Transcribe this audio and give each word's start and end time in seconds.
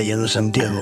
con 0.00 0.06
Diana 0.06 0.28
Santiago. 0.28 0.80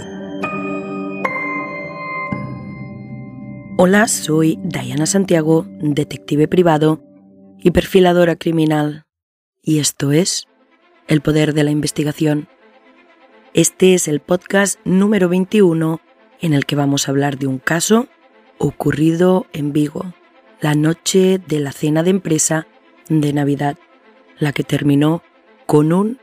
Hola, 3.77 4.07
soy 4.07 4.59
Diana 4.63 5.07
Santiago, 5.07 5.67
detective 5.81 6.47
privado 6.47 7.03
y 7.59 7.73
perfiladora 7.73 8.37
criminal. 8.37 9.07
Y 9.63 9.81
esto 9.81 10.13
es 10.13 10.47
El 11.09 11.21
Poder 11.21 11.53
de 11.53 11.65
la 11.65 11.71
Investigación. 11.71 12.49
Este 13.55 13.95
es 13.95 14.07
el 14.07 14.21
podcast 14.21 14.79
número 14.85 15.29
21 15.29 16.01
en 16.41 16.55
el 16.55 16.65
que 16.65 16.77
vamos 16.77 17.09
a 17.09 17.11
hablar 17.11 17.39
de 17.39 17.49
un 17.49 17.59
caso 17.59 18.07
ocurrido 18.59 19.47
en 19.53 19.73
Vigo, 19.73 20.15
la 20.61 20.75
noche 20.75 21.41
de 21.45 21.59
la 21.59 21.73
cena 21.73 22.05
de 22.05 22.11
empresa 22.11 22.69
de 23.09 23.33
Navidad, 23.33 23.79
la 24.39 24.53
que 24.53 24.63
terminó 24.63 25.23
con 25.67 25.93
un 25.93 26.19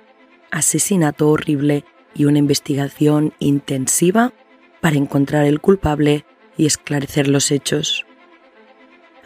asesinato 0.51 1.29
horrible 1.29 1.83
y 2.15 2.25
una 2.25 2.39
investigación 2.39 3.33
intensiva 3.39 4.33
para 4.81 4.95
encontrar 4.95 5.45
el 5.45 5.59
culpable 5.59 6.25
y 6.57 6.65
esclarecer 6.65 7.27
los 7.27 7.51
hechos. 7.51 8.05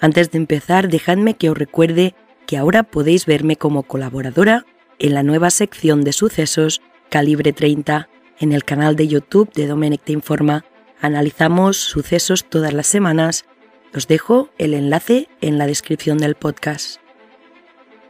Antes 0.02 0.32
de 0.32 0.38
empezar, 0.38 0.90
dejadme 0.90 1.36
que 1.36 1.50
os 1.50 1.58
recuerde 1.58 2.16
que 2.48 2.58
ahora 2.58 2.84
podéis 2.84 3.26
verme 3.26 3.56
como 3.58 3.84
colaboradora 3.84 4.66
en 4.98 5.14
la 5.14 5.24
nueva 5.24 5.52
sección 5.52 6.04
de 6.04 6.14
sucesos 6.14 6.82
Calibre 7.10 7.54
30 7.54 8.10
en 8.40 8.54
el 8.54 8.64
canal 8.64 8.96
de 8.96 9.08
YouTube 9.08 9.52
de 9.54 9.68
Dominic 9.68 10.04
Te 10.04 10.14
Informa. 10.14 10.66
Analizamos 11.02 11.78
sucesos 11.78 12.46
todas 12.46 12.74
las 12.74 12.88
semanas. 12.88 13.46
Os 13.94 14.08
dejo 14.08 14.50
el 14.58 14.74
enlace 14.74 15.28
en 15.42 15.58
la 15.58 15.68
descripción 15.68 16.18
del 16.18 16.36
podcast. 16.36 17.00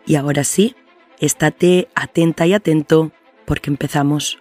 Y 0.06 0.16
ahora 0.16 0.44
sí, 0.44 0.76
estate 1.20 1.90
atenta 1.96 2.46
y 2.46 2.54
atento 2.54 3.12
porque 3.46 3.70
empezamos. 3.70 4.40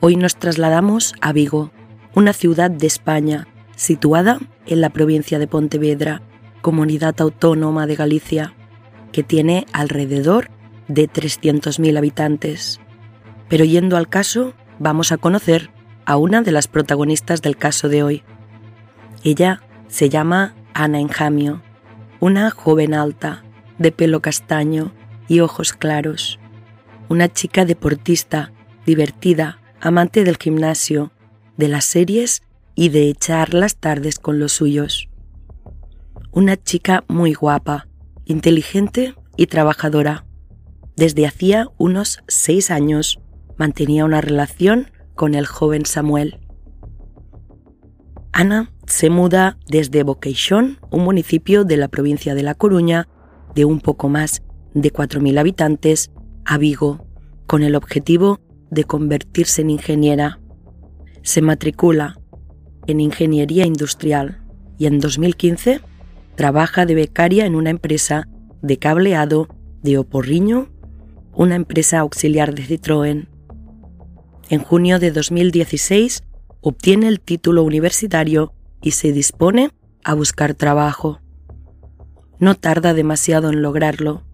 Hoy 0.00 0.14
nos 0.14 0.36
trasladamos 0.36 1.14
a 1.20 1.32
Vigo, 1.32 1.72
una 2.14 2.32
ciudad 2.32 2.70
de 2.70 2.86
España 2.86 3.48
situada 3.74 4.38
en 4.66 4.80
la 4.80 4.90
provincia 4.90 5.40
de 5.40 5.48
Pontevedra, 5.48 6.22
comunidad 6.62 7.20
autónoma 7.20 7.88
de 7.88 7.96
Galicia, 7.96 8.54
que 9.10 9.24
tiene 9.24 9.66
alrededor 9.72 10.50
de 10.86 11.08
300.000 11.08 11.98
habitantes. 11.98 12.78
Pero 13.48 13.64
yendo 13.64 13.96
al 13.96 14.08
caso, 14.08 14.54
vamos 14.78 15.10
a 15.10 15.16
conocer 15.16 15.70
a 16.04 16.16
una 16.16 16.42
de 16.42 16.52
las 16.52 16.68
protagonistas 16.68 17.42
del 17.42 17.56
caso 17.56 17.88
de 17.88 18.04
hoy. 18.04 18.22
Ella 19.24 19.62
se 19.88 20.08
llama 20.08 20.54
Ana 20.74 21.00
Enjamio, 21.00 21.60
una 22.20 22.50
joven 22.50 22.94
alta, 22.94 23.42
de 23.78 23.90
pelo 23.90 24.22
castaño 24.22 24.92
y 25.26 25.40
ojos 25.40 25.72
claros, 25.72 26.38
una 27.08 27.28
chica 27.28 27.64
deportista, 27.64 28.52
divertida, 28.86 29.58
amante 29.80 30.24
del 30.24 30.36
gimnasio, 30.36 31.12
de 31.56 31.68
las 31.68 31.84
series 31.84 32.42
y 32.74 32.88
de 32.90 33.08
echar 33.08 33.54
las 33.54 33.76
tardes 33.76 34.18
con 34.18 34.38
los 34.38 34.52
suyos. 34.52 35.08
Una 36.32 36.56
chica 36.56 37.04
muy 37.08 37.34
guapa, 37.34 37.88
inteligente 38.24 39.14
y 39.36 39.46
trabajadora. 39.46 40.24
Desde 40.96 41.26
hacía 41.26 41.68
unos 41.78 42.22
seis 42.28 42.70
años 42.70 43.20
mantenía 43.56 44.04
una 44.04 44.20
relación 44.20 44.90
con 45.14 45.34
el 45.34 45.46
joven 45.46 45.86
Samuel. 45.86 46.40
Ana 48.32 48.72
se 48.86 49.10
muda 49.10 49.58
desde 49.66 50.02
Boqueixón, 50.02 50.78
un 50.90 51.02
municipio 51.02 51.64
de 51.64 51.76
la 51.76 51.88
provincia 51.88 52.34
de 52.34 52.42
La 52.42 52.54
Coruña, 52.54 53.08
de 53.54 53.64
un 53.64 53.80
poco 53.80 54.08
más 54.08 54.42
de 54.74 54.92
4.000 54.92 55.38
habitantes, 55.38 56.12
a 56.44 56.56
Vigo, 56.58 57.06
con 57.46 57.62
el 57.62 57.74
objetivo 57.74 58.40
de 58.70 58.84
convertirse 58.84 59.62
en 59.62 59.70
ingeniera. 59.70 60.40
Se 61.22 61.42
matricula 61.42 62.18
en 62.86 63.00
ingeniería 63.00 63.66
industrial 63.66 64.42
y 64.78 64.86
en 64.86 65.00
2015 65.00 65.80
trabaja 66.34 66.86
de 66.86 66.94
becaria 66.94 67.46
en 67.46 67.54
una 67.54 67.70
empresa 67.70 68.28
de 68.62 68.78
cableado 68.78 69.48
de 69.82 69.98
Oporriño, 69.98 70.70
una 71.34 71.54
empresa 71.54 72.00
auxiliar 72.00 72.54
de 72.54 72.62
Citroën. 72.62 73.28
En 74.48 74.60
junio 74.60 74.98
de 74.98 75.10
2016 75.10 76.22
obtiene 76.60 77.08
el 77.08 77.20
título 77.20 77.62
universitario 77.62 78.52
y 78.82 78.92
se 78.92 79.12
dispone 79.12 79.70
a 80.04 80.14
buscar 80.14 80.54
trabajo. 80.54 81.20
No 82.38 82.54
tarda 82.54 82.94
demasiado 82.94 83.50
en 83.50 83.62
lograrlo. 83.62 84.24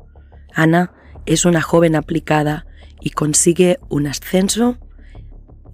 Ana 0.55 0.93
es 1.27 1.45
una 1.45 1.62
joven 1.62 1.97
aplicada 1.97 2.66
y 3.00 3.10
consigue 3.10 3.78
un 3.88 4.06
ascenso 4.06 4.78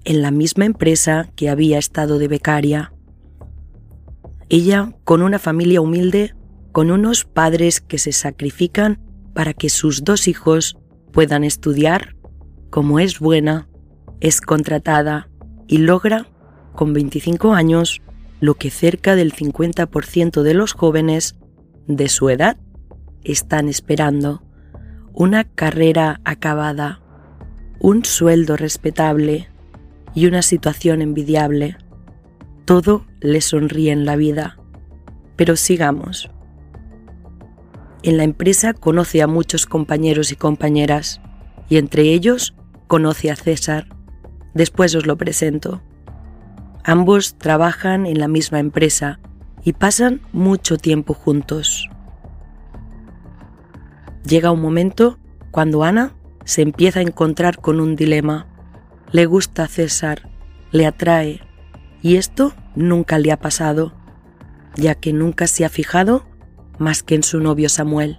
en 0.05 0.23
la 0.23 0.31
misma 0.31 0.65
empresa 0.65 1.31
que 1.37 1.49
había 1.49 1.79
estado 1.79 2.19
de 2.19 2.29
becaria. 2.29 2.93
Ella, 4.49 4.93
con 5.05 5.23
una 5.23 5.39
familia 5.39 5.81
humilde, 5.81 6.35
con 6.73 6.91
unos 6.91 7.25
padres 7.25 7.81
que 7.81 7.99
se 7.99 8.13
sacrifican 8.13 9.01
para 9.35 9.55
que 9.55 9.69
sus 9.69 10.05
dos 10.05 10.29
hijos 10.29 10.77
puedan 11.13 11.45
estudiar, 11.45 12.17
como 12.71 12.99
es 12.99 13.19
buena, 13.19 13.69
es 14.21 14.41
contratada 14.41 15.29
y 15.67 15.79
logra, 15.79 16.27
con 16.75 16.93
25 16.93 17.53
años, 17.53 18.01
lo 18.41 18.55
que 18.55 18.71
cerca 18.71 19.17
del 19.17 19.33
50% 19.33 20.43
de 20.43 20.55
los 20.55 20.73
jóvenes 20.73 21.37
de 21.87 22.09
su 22.09 22.31
edad 22.31 22.57
están 23.23 23.69
esperando, 23.69 24.43
una 25.13 25.45
carrera 25.45 26.21
acabada 26.25 27.03
un 27.81 28.05
sueldo 28.05 28.59
respetable 28.59 29.49
y 30.15 30.27
una 30.27 30.43
situación 30.43 31.01
envidiable. 31.01 31.79
Todo 32.67 33.07
le 33.21 33.41
sonríe 33.41 33.91
en 33.91 34.05
la 34.05 34.17
vida. 34.17 34.59
Pero 35.37 35.57
sigamos. 35.57 36.31
En 38.03 38.19
la 38.19 38.25
empresa 38.25 38.75
conoce 38.75 39.23
a 39.23 39.27
muchos 39.27 39.65
compañeros 39.65 40.31
y 40.31 40.37
compañeras, 40.37 41.23
y 41.71 41.79
entre 41.79 42.03
ellos 42.03 42.55
conoce 42.87 43.31
a 43.31 43.37
César. 43.37 43.87
Después 44.53 44.95
os 44.95 45.07
lo 45.07 45.17
presento. 45.17 45.81
Ambos 46.85 47.37
trabajan 47.39 48.05
en 48.05 48.21
la 48.21 48.29
misma 48.29 48.59
empresa 48.59 49.21
y 49.65 49.73
pasan 49.73 50.21
mucho 50.33 50.77
tiempo 50.77 51.15
juntos. 51.15 51.89
Llega 54.25 54.51
un 54.51 54.61
momento 54.61 55.19
cuando 55.51 55.83
Ana 55.83 56.15
se 56.51 56.63
empieza 56.63 56.99
a 56.99 57.03
encontrar 57.03 57.61
con 57.61 57.79
un 57.79 57.95
dilema. 57.95 58.49
Le 59.13 59.25
gusta 59.25 59.69
César, 59.69 60.29
le 60.73 60.85
atrae, 60.85 61.43
y 62.03 62.17
esto 62.17 62.55
nunca 62.75 63.21
le 63.21 63.31
ha 63.31 63.39
pasado, 63.39 63.93
ya 64.75 64.97
que 64.97 65.13
nunca 65.13 65.47
se 65.47 65.65
ha 65.65 65.69
fijado 65.69 66.27
más 66.77 67.05
que 67.05 67.15
en 67.15 67.23
su 67.23 67.39
novio 67.39 67.69
Samuel. 67.69 68.19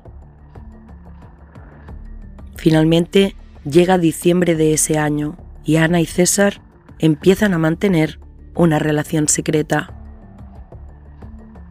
Finalmente 2.56 3.36
llega 3.66 3.98
diciembre 3.98 4.56
de 4.56 4.72
ese 4.72 4.98
año 4.98 5.36
y 5.66 5.76
Ana 5.76 6.00
y 6.00 6.06
César 6.06 6.62
empiezan 7.00 7.54
a 7.54 7.58
mantener 7.58 8.22
una 8.56 8.80
relación 8.80 9.28
secreta. 9.28 9.94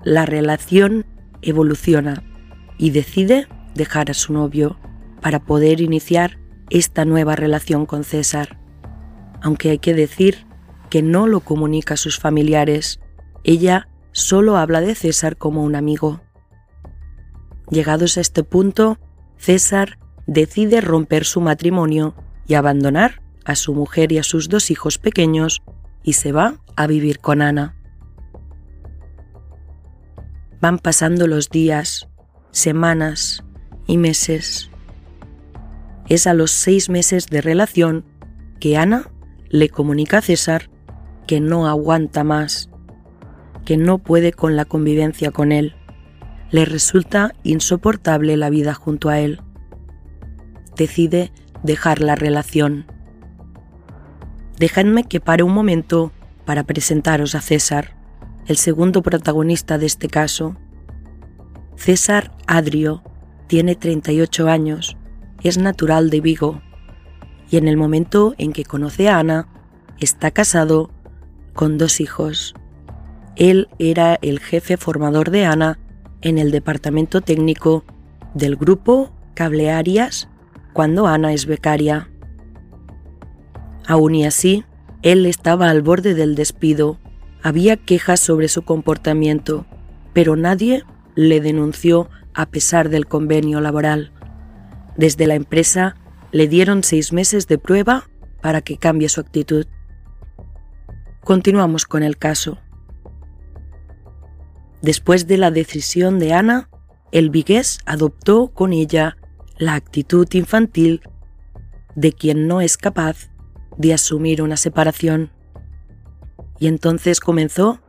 La 0.04 0.26
relación 0.26 1.06
evoluciona 1.40 2.22
y 2.76 2.90
decide 2.90 3.48
dejar 3.74 4.10
a 4.10 4.14
su 4.14 4.34
novio 4.34 4.78
para 5.22 5.38
poder 5.38 5.80
iniciar 5.80 6.39
esta 6.70 7.04
nueva 7.04 7.36
relación 7.36 7.86
con 7.86 8.04
César, 8.04 8.58
aunque 9.42 9.70
hay 9.70 9.78
que 9.78 9.94
decir 9.94 10.46
que 10.88 11.02
no 11.02 11.26
lo 11.26 11.40
comunica 11.40 11.94
a 11.94 11.96
sus 11.96 12.18
familiares, 12.18 13.00
ella 13.44 13.88
solo 14.12 14.56
habla 14.56 14.80
de 14.80 14.94
César 14.94 15.36
como 15.36 15.62
un 15.62 15.76
amigo. 15.76 16.20
Llegados 17.70 18.18
a 18.18 18.20
este 18.20 18.42
punto, 18.42 18.98
César 19.36 19.98
decide 20.26 20.80
romper 20.80 21.24
su 21.24 21.40
matrimonio 21.40 22.14
y 22.46 22.54
abandonar 22.54 23.22
a 23.44 23.54
su 23.54 23.74
mujer 23.74 24.12
y 24.12 24.18
a 24.18 24.22
sus 24.22 24.48
dos 24.48 24.70
hijos 24.70 24.98
pequeños 24.98 25.62
y 26.02 26.14
se 26.14 26.32
va 26.32 26.56
a 26.76 26.86
vivir 26.86 27.20
con 27.20 27.42
Ana. 27.42 27.76
Van 30.60 30.78
pasando 30.78 31.26
los 31.26 31.48
días, 31.48 32.08
semanas 32.50 33.44
y 33.86 33.96
meses. 33.96 34.70
Es 36.10 36.26
a 36.26 36.34
los 36.34 36.50
seis 36.50 36.90
meses 36.90 37.28
de 37.28 37.40
relación 37.40 38.04
que 38.58 38.76
Ana 38.76 39.12
le 39.48 39.68
comunica 39.68 40.18
a 40.18 40.22
César 40.22 40.68
que 41.28 41.40
no 41.40 41.68
aguanta 41.68 42.24
más, 42.24 42.68
que 43.64 43.76
no 43.76 43.98
puede 43.98 44.32
con 44.32 44.56
la 44.56 44.64
convivencia 44.64 45.30
con 45.30 45.52
él. 45.52 45.76
Le 46.50 46.64
resulta 46.64 47.32
insoportable 47.44 48.36
la 48.36 48.50
vida 48.50 48.74
junto 48.74 49.08
a 49.08 49.20
él. 49.20 49.40
Decide 50.74 51.30
dejar 51.62 52.00
la 52.00 52.16
relación. 52.16 52.86
Dejadme 54.58 55.04
que 55.04 55.20
pare 55.20 55.44
un 55.44 55.54
momento 55.54 56.10
para 56.44 56.64
presentaros 56.64 57.36
a 57.36 57.40
César. 57.40 57.96
el 58.48 58.56
segundo 58.56 59.02
protagonista 59.02 59.78
de 59.78 59.86
este 59.86 60.08
caso. 60.08 60.56
César 61.76 62.32
Adrio 62.48 63.04
tiene 63.46 63.76
38 63.76 64.48
años, 64.48 64.96
es 65.42 65.58
natural 65.58 66.10
de 66.10 66.20
Vigo 66.20 66.60
y 67.50 67.56
en 67.56 67.66
el 67.66 67.76
momento 67.76 68.34
en 68.38 68.52
que 68.52 68.64
conoce 68.64 69.08
a 69.08 69.18
Ana, 69.18 69.48
está 69.98 70.30
casado 70.30 70.90
con 71.52 71.78
dos 71.78 72.00
hijos. 72.00 72.54
Él 73.36 73.68
era 73.78 74.18
el 74.22 74.38
jefe 74.38 74.76
formador 74.76 75.30
de 75.30 75.44
Ana 75.44 75.78
en 76.22 76.38
el 76.38 76.50
departamento 76.50 77.20
técnico 77.20 77.84
del 78.34 78.56
grupo 78.56 79.10
Cablearias 79.34 80.28
cuando 80.72 81.06
Ana 81.06 81.32
es 81.32 81.46
becaria. 81.46 82.08
Aún 83.86 84.14
y 84.14 84.24
así, 84.24 84.64
él 85.02 85.26
estaba 85.26 85.70
al 85.70 85.82
borde 85.82 86.14
del 86.14 86.34
despido. 86.34 86.98
Había 87.42 87.76
quejas 87.76 88.20
sobre 88.20 88.48
su 88.48 88.62
comportamiento, 88.62 89.66
pero 90.12 90.36
nadie 90.36 90.84
le 91.16 91.40
denunció 91.40 92.08
a 92.34 92.46
pesar 92.46 92.90
del 92.90 93.06
convenio 93.06 93.60
laboral. 93.60 94.12
Desde 95.00 95.26
la 95.26 95.34
empresa 95.34 95.96
le 96.30 96.46
dieron 96.46 96.84
seis 96.84 97.10
meses 97.14 97.46
de 97.48 97.56
prueba 97.56 98.10
para 98.42 98.60
que 98.60 98.76
cambie 98.76 99.08
su 99.08 99.22
actitud. 99.22 99.64
Continuamos 101.24 101.86
con 101.86 102.02
el 102.02 102.18
caso. 102.18 102.58
Después 104.82 105.26
de 105.26 105.38
la 105.38 105.50
decisión 105.50 106.18
de 106.18 106.34
Ana, 106.34 106.68
el 107.12 107.30
vigués 107.30 107.78
adoptó 107.86 108.48
con 108.48 108.74
ella 108.74 109.16
la 109.56 109.72
actitud 109.72 110.28
infantil 110.34 111.00
de 111.94 112.12
quien 112.12 112.46
no 112.46 112.60
es 112.60 112.76
capaz 112.76 113.30
de 113.78 113.94
asumir 113.94 114.42
una 114.42 114.58
separación. 114.58 115.32
Y 116.58 116.66
entonces 116.66 117.20
comenzó 117.20 117.80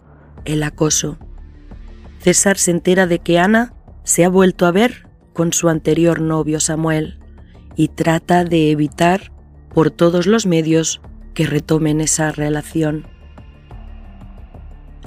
el 0.46 0.64
acoso. 0.64 1.18
César 2.20 2.58
se 2.58 2.72
entera 2.72 3.06
de 3.06 3.20
que 3.20 3.38
Ana 3.38 3.74
se 4.06 4.24
ha 4.24 4.30
vuelto 4.30 4.66
a 4.66 4.72
ver 4.72 5.11
con 5.34 5.54
su 5.54 5.70
anterior 5.70 6.22
novio 6.22 6.60
Samuel 6.60 7.20
y 7.76 7.90
trata 7.90 8.44
de 8.44 8.72
evitar 8.72 9.32
por 9.74 9.92
todos 9.92 10.28
los 10.28 10.46
medios 10.46 11.02
que 11.34 11.46
retomen 11.46 12.02
esa 12.02 12.32
relación. 12.32 13.08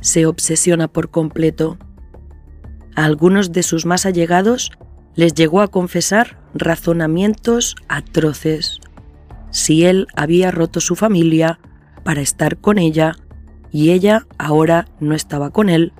Se 0.00 0.26
obsesiona 0.26 0.88
por 0.88 1.10
completo. 1.10 1.78
A 2.96 3.04
algunos 3.04 3.52
de 3.52 3.62
sus 3.62 3.86
más 3.86 4.06
allegados 4.06 4.70
les 5.14 5.34
llegó 5.34 5.60
a 5.60 5.68
confesar 5.68 6.38
razonamientos 6.54 7.76
atroces. 7.88 8.80
Si 9.50 9.84
él 9.84 10.06
había 10.16 10.50
roto 10.50 10.80
su 10.80 10.96
familia 10.96 11.60
para 12.02 12.20
estar 12.20 12.58
con 12.58 12.78
ella 12.78 13.16
y 13.70 13.90
ella 13.90 14.26
ahora 14.38 14.88
no 15.00 15.14
estaba 15.14 15.50
con 15.50 15.68
él, 15.68 15.92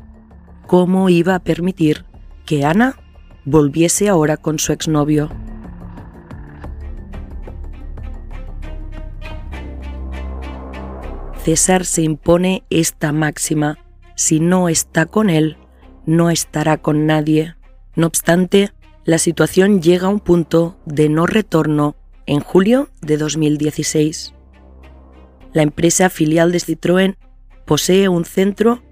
¿cómo 0.66 1.08
iba 1.08 1.34
a 1.34 1.44
permitir 1.44 2.04
que 2.44 2.64
Ana 2.64 2.96
volviese 3.44 4.08
ahora 4.08 4.36
con 4.36 4.58
su 4.58 4.72
exnovio? 4.72 5.30
César 11.44 11.84
se 11.84 12.02
impone 12.02 12.64
esta 12.70 13.12
máxima, 13.12 13.78
si 14.16 14.40
no 14.40 14.70
está 14.70 15.04
con 15.04 15.28
él, 15.28 15.58
no 16.06 16.30
estará 16.30 16.78
con 16.78 17.06
nadie. 17.06 17.54
No 17.96 18.06
obstante, 18.06 18.72
la 19.04 19.18
situación 19.18 19.82
llega 19.82 20.06
a 20.06 20.10
un 20.10 20.20
punto 20.20 20.78
de 20.86 21.10
no 21.10 21.26
retorno 21.26 21.96
en 22.24 22.40
julio 22.40 22.88
de 23.02 23.18
2016. 23.18 24.32
La 25.52 25.62
empresa 25.62 26.08
filial 26.08 26.50
de 26.50 26.58
Citroën 26.58 27.16
posee 27.66 28.08
un 28.08 28.24
centro 28.24 28.82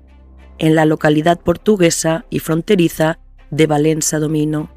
en 0.58 0.74
la 0.74 0.84
localidad 0.84 1.40
portuguesa 1.40 2.26
y 2.28 2.40
fronteriza 2.40 3.18
de 3.52 3.66
Valença 3.66 4.18
Domino. 4.18 4.70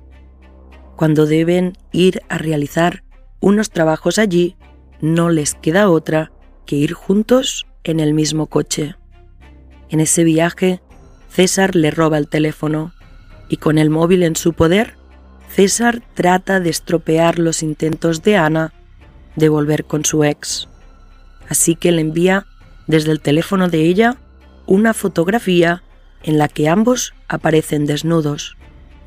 Cuando 0.96 1.26
deben 1.26 1.74
ir 1.92 2.22
a 2.30 2.38
realizar 2.38 3.04
unos 3.40 3.72
trabajos 3.72 4.20
allí, 4.20 4.58
no 5.02 5.30
les 5.30 5.56
queda 5.56 5.90
otra 5.90 6.32
que 6.66 6.76
ir 6.76 6.94
juntos 6.94 7.66
en 7.84 8.00
el 8.00 8.14
mismo 8.14 8.48
coche. 8.48 8.96
En 9.90 10.02
ese 10.02 10.24
viaje, 10.24 10.82
César 11.30 11.76
le 11.76 11.90
roba 11.90 12.18
el 12.18 12.28
teléfono 12.28 12.94
y 13.50 13.58
con 13.58 13.78
el 13.78 13.90
móvil 13.90 14.24
en 14.24 14.36
su 14.36 14.54
poder, 14.54 14.96
César 15.50 16.04
trata 16.14 16.60
de 16.60 16.70
estropear 16.70 17.40
los 17.40 17.64
intentos 17.64 18.24
de 18.24 18.36
Ana 18.36 18.74
de 19.36 19.48
volver 19.48 19.86
con 19.86 20.04
su 20.04 20.24
ex. 20.24 20.68
Así 21.48 21.76
que 21.76 21.92
le 21.92 22.02
envía 22.02 22.46
desde 22.88 23.12
el 23.12 23.22
teléfono 23.22 23.70
de 23.70 23.84
ella 23.84 24.18
una 24.66 24.94
fotografía 24.94 25.84
en 26.24 26.38
la 26.38 26.48
que 26.50 26.68
ambos 26.68 27.14
aparecen 27.28 27.86
desnudos, 27.86 28.58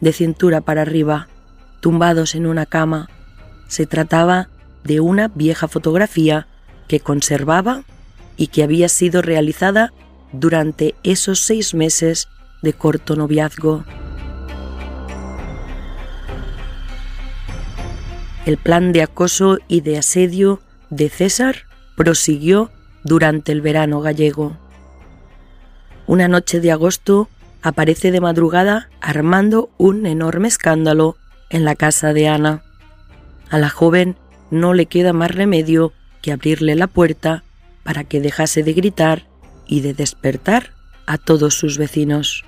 de 0.00 0.12
cintura 0.12 0.60
para 0.60 0.82
arriba, 0.82 1.28
tumbados 1.80 2.34
en 2.34 2.46
una 2.46 2.66
cama. 2.66 3.08
Se 3.68 3.86
trataba 3.86 4.48
de 4.84 5.00
una 5.00 5.28
vieja 5.28 5.68
fotografía 5.68 6.46
que 6.86 7.00
conservaba 7.00 7.82
y 8.36 8.48
que 8.48 8.62
había 8.62 8.88
sido 8.88 9.22
realizada 9.22 9.92
durante 10.32 10.94
esos 11.02 11.40
seis 11.40 11.74
meses 11.74 12.28
de 12.62 12.72
corto 12.72 13.16
noviazgo. 13.16 13.84
El 18.46 18.56
plan 18.56 18.92
de 18.92 19.02
acoso 19.02 19.58
y 19.68 19.82
de 19.82 19.98
asedio 19.98 20.60
de 20.90 21.10
César 21.10 21.64
prosiguió 21.96 22.70
durante 23.04 23.52
el 23.52 23.60
verano 23.60 24.00
gallego. 24.00 24.56
Una 26.06 26.28
noche 26.28 26.60
de 26.60 26.72
agosto 26.72 27.28
aparece 27.62 28.10
de 28.10 28.20
madrugada 28.20 28.88
armando 29.00 29.70
un 29.78 30.06
enorme 30.06 30.48
escándalo 30.48 31.16
en 31.50 31.64
la 31.64 31.74
casa 31.74 32.12
de 32.12 32.28
Ana. 32.28 32.62
A 33.50 33.58
la 33.58 33.68
joven 33.68 34.16
no 34.50 34.74
le 34.74 34.86
queda 34.86 35.12
más 35.12 35.30
remedio 35.30 35.92
que 36.22 36.32
abrirle 36.32 36.74
la 36.74 36.86
puerta 36.86 37.44
para 37.82 38.04
que 38.04 38.20
dejase 38.20 38.62
de 38.62 38.72
gritar 38.72 39.26
y 39.66 39.80
de 39.80 39.94
despertar 39.94 40.72
a 41.06 41.18
todos 41.18 41.54
sus 41.54 41.78
vecinos. 41.78 42.44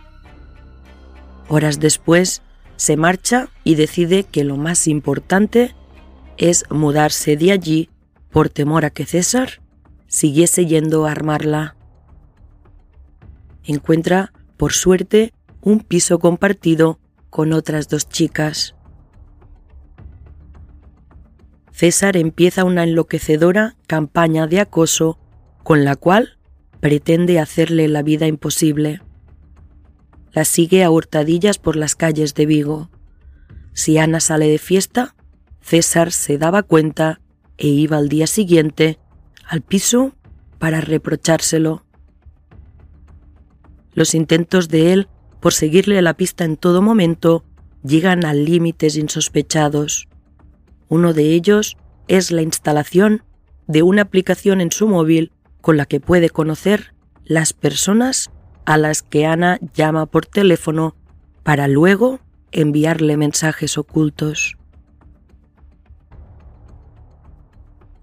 Horas 1.49 1.81
después 1.81 2.43
se 2.77 2.97
marcha 2.97 3.49
y 3.65 3.75
decide 3.75 4.25
que 4.25 4.45
lo 4.45 4.57
más 4.57 4.87
importante 4.87 5.75
es 6.37 6.65
mudarse 6.71 7.37
de 7.37 7.53
allí 7.53 7.91
por 8.31 8.49
temor 8.49 8.85
a 8.85 8.91
que 8.91 9.05
César 9.05 9.61
siguiese 10.07 10.67
yendo 10.67 11.07
a 11.07 11.13
armarla. 11.13 11.77
Encuentra, 13.65 14.33
por 14.61 14.75
suerte, 14.75 15.33
un 15.63 15.81
piso 15.81 16.19
compartido 16.19 17.01
con 17.31 17.55
otras 17.55 17.89
dos 17.89 18.11
chicas. 18.11 18.75
César 21.73 22.19
empieza 22.19 22.65
una 22.65 22.85
enloquecedora 22.85 23.79
campaña 23.87 24.47
de 24.47 24.61
acoso 24.61 25.19
con 25.63 25.83
la 25.87 25.97
cual 25.97 26.37
pretende 26.79 27.41
hacerle 27.41 27.89
la 27.89 28.03
vida 28.03 28.27
imposible. 28.27 29.01
La 30.31 30.45
sigue 30.45 30.85
a 30.85 30.91
hurtadillas 30.91 31.57
por 31.57 31.75
las 31.75 31.97
calles 31.97 32.35
de 32.35 32.45
Vigo. 32.45 32.91
Si 33.73 33.97
Ana 33.97 34.21
sale 34.21 34.47
de 34.47 34.59
fiesta, 34.59 35.15
César 35.63 36.13
se 36.13 36.37
daba 36.37 36.63
cuenta 36.65 37.23
e 37.57 37.69
iba 37.69 37.97
al 37.97 38.11
día 38.11 38.27
siguiente 38.27 38.99
al 39.47 39.63
piso 39.63 40.15
para 40.59 40.83
reprochárselo. 40.83 41.87
Los 43.93 44.15
intentos 44.15 44.69
de 44.69 44.93
él 44.93 45.09
por 45.41 45.53
seguirle 45.53 46.01
la 46.03 46.15
pista 46.15 46.45
en 46.45 46.57
todo 46.57 46.83
momento 46.83 47.45
llegan 47.83 48.25
a 48.25 48.35
límites 48.35 48.97
insospechados. 48.97 50.09
Uno 50.89 51.13
de 51.13 51.35
ellos 51.35 51.77
es 52.09 52.31
la 52.31 52.43
instalación 52.43 53.23
de 53.67 53.83
una 53.83 54.03
aplicación 54.03 54.61
en 54.61 54.73
su 54.73 54.89
móvil 54.89 55.33
con 55.61 55.77
la 55.77 55.87
que 55.87 56.01
puede 56.01 56.31
conocer 56.31 56.95
las 57.25 57.53
personas 57.53 58.31
a 58.65 58.77
las 58.77 59.03
que 59.03 59.27
Ana 59.27 59.59
llama 59.75 60.07
por 60.07 60.27
teléfono 60.27 60.97
para 61.43 61.69
luego 61.69 62.21
enviarle 62.53 63.17
mensajes 63.17 63.79
ocultos. 63.79 64.57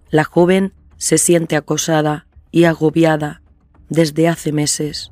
La 0.10 0.24
joven 0.24 0.74
se 0.96 1.18
siente 1.18 1.56
acosada 1.56 2.28
y 2.52 2.64
agobiada 2.64 3.42
desde 3.90 4.28
hace 4.28 4.52
meses. 4.52 5.12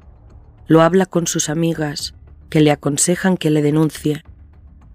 Lo 0.67 0.81
habla 0.81 1.05
con 1.05 1.27
sus 1.27 1.50
amigas, 1.50 2.15
que 2.50 2.62
le 2.62 2.72
aconsejan 2.72 3.38
que 3.38 3.50
le 3.50 3.62
denuncie, 3.62 4.24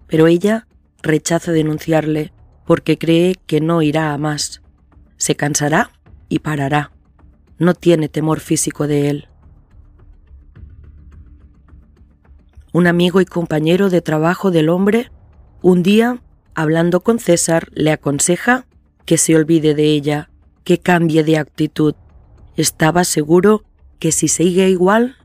pero 0.07 0.27
ella 0.27 0.67
rechaza 1.03 1.53
denunciarle 1.53 2.33
porque 2.67 2.99
cree 2.99 3.37
que 3.47 3.61
no 3.61 3.83
irá 3.83 4.13
a 4.13 4.19
más. 4.19 4.63
Se 5.17 5.35
cansará 5.35 5.91
y 6.29 6.41
parará 6.41 6.93
no 7.61 7.75
tiene 7.75 8.09
temor 8.09 8.41
físico 8.41 8.89
de 8.89 9.11
él. 9.11 9.29
Un 12.73 12.87
amigo 12.87 13.21
y 13.21 13.27
compañero 13.27 13.91
de 13.91 14.01
trabajo 14.01 14.51
del 14.51 14.71
hombre, 14.71 15.11
un 15.61 15.83
día, 15.83 16.23
hablando 16.55 17.01
con 17.01 17.19
César, 17.19 17.69
le 17.73 17.93
aconseja 17.93 18.67
que 19.05 19.19
se 19.19 19.37
olvide 19.37 19.75
de 19.75 19.85
ella, 19.85 20.31
que 20.65 20.79
cambie 20.79 21.23
de 21.23 21.37
actitud. 21.37 21.95
Estaba 22.57 23.05
seguro 23.05 23.63
que 23.99 24.11
si 24.11 24.29
sigue 24.29 24.71
igual, 24.71 25.17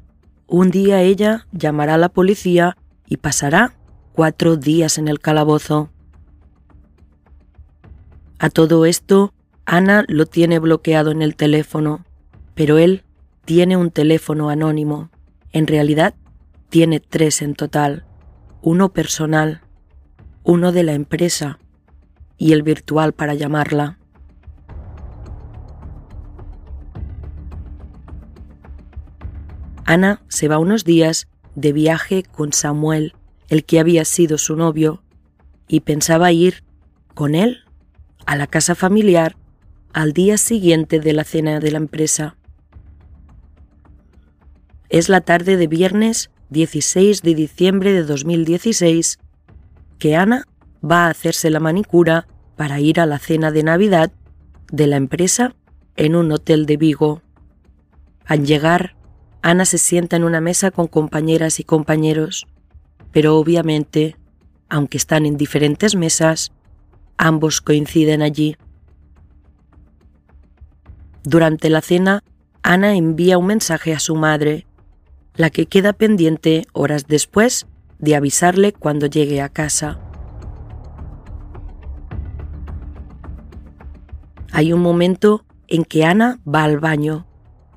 un 0.47 0.71
día 0.71 1.01
ella 1.01 1.47
llamará 1.51 1.95
a 1.95 1.97
la 1.97 2.09
policía 2.09 2.77
y 3.07 3.17
pasará 3.17 3.75
cuatro 4.13 4.55
días 4.55 4.97
en 4.97 5.07
el 5.07 5.19
calabozo. 5.19 5.89
A 8.39 8.49
todo 8.49 8.85
esto, 8.85 9.33
Ana 9.65 10.05
lo 10.07 10.25
tiene 10.25 10.59
bloqueado 10.59 11.11
en 11.11 11.21
el 11.21 11.35
teléfono, 11.35 12.05
pero 12.53 12.77
él 12.77 13.03
tiene 13.45 13.77
un 13.77 13.91
teléfono 13.91 14.49
anónimo. 14.49 15.09
En 15.51 15.67
realidad, 15.67 16.15
tiene 16.69 16.99
tres 16.99 17.41
en 17.41 17.55
total. 17.55 18.05
Uno 18.61 18.91
personal, 18.93 19.61
uno 20.43 20.71
de 20.71 20.83
la 20.83 20.93
empresa 20.93 21.59
y 22.37 22.53
el 22.53 22.63
virtual 22.63 23.13
para 23.13 23.33
llamarla. 23.33 23.97
Ana 29.85 30.21
se 30.27 30.47
va 30.47 30.57
unos 30.57 30.83
días 30.83 31.27
de 31.53 31.71
viaje 31.71 32.23
con 32.23 32.51
Samuel, 32.51 33.13
el 33.47 33.63
que 33.63 33.79
había 33.79 34.03
sido 34.03 34.37
su 34.37 34.55
novio, 34.55 35.03
y 35.67 35.81
pensaba 35.81 36.31
ir 36.31 36.63
con 37.13 37.35
él 37.35 37.63
a 38.25 38.35
la 38.35 38.47
casa 38.47 38.75
familiar 38.75 39.37
al 39.93 40.11
día 40.11 40.37
siguiente 40.37 40.99
de 40.99 41.13
la 41.13 41.23
cena 41.23 41.59
de 41.59 41.71
la 41.71 41.77
empresa. 41.77 42.35
Es 44.89 45.07
la 45.07 45.21
tarde 45.21 45.55
de 45.55 45.67
viernes 45.67 46.31
16 46.49 47.21
de 47.21 47.35
diciembre 47.35 47.93
de 47.93 48.03
2016 48.03 49.19
que 49.99 50.15
Ana 50.15 50.47
va 50.83 51.05
a 51.05 51.09
hacerse 51.09 51.49
la 51.49 51.59
manicura 51.59 52.27
para 52.55 52.79
ir 52.79 52.99
a 52.99 53.05
la 53.05 53.19
cena 53.19 53.51
de 53.51 53.63
Navidad 53.63 54.11
de 54.71 54.87
la 54.87 54.97
empresa 54.97 55.55
en 55.95 56.15
un 56.15 56.31
hotel 56.31 56.65
de 56.65 56.77
Vigo. 56.77 57.21
Al 58.25 58.45
llegar, 58.45 58.94
Ana 59.45 59.65
se 59.65 59.77
sienta 59.77 60.15
en 60.15 60.23
una 60.23 60.41
mesa 60.41 60.71
con 60.71 60.87
compañeras 60.87 61.59
y 61.59 61.63
compañeros, 61.63 62.47
pero 63.11 63.37
obviamente, 63.37 64.15
aunque 64.69 64.97
están 64.97 65.27
en 65.27 65.37
diferentes 65.37 65.93
mesas, 65.93 66.51
ambos 67.19 67.61
coinciden 67.61 68.23
allí. 68.23 68.57
Durante 71.23 71.69
la 71.69 71.81
cena, 71.81 72.23
Ana 72.63 72.95
envía 72.95 73.37
un 73.37 73.45
mensaje 73.45 73.93
a 73.93 73.99
su 73.99 74.15
madre, 74.15 74.65
la 75.35 75.51
que 75.51 75.67
queda 75.67 75.93
pendiente 75.93 76.65
horas 76.73 77.05
después 77.05 77.67
de 77.99 78.15
avisarle 78.15 78.73
cuando 78.73 79.05
llegue 79.05 79.43
a 79.43 79.49
casa. 79.49 79.99
Hay 84.51 84.73
un 84.73 84.81
momento 84.81 85.45
en 85.67 85.85
que 85.85 86.03
Ana 86.03 86.39
va 86.51 86.63
al 86.63 86.79
baño 86.79 87.27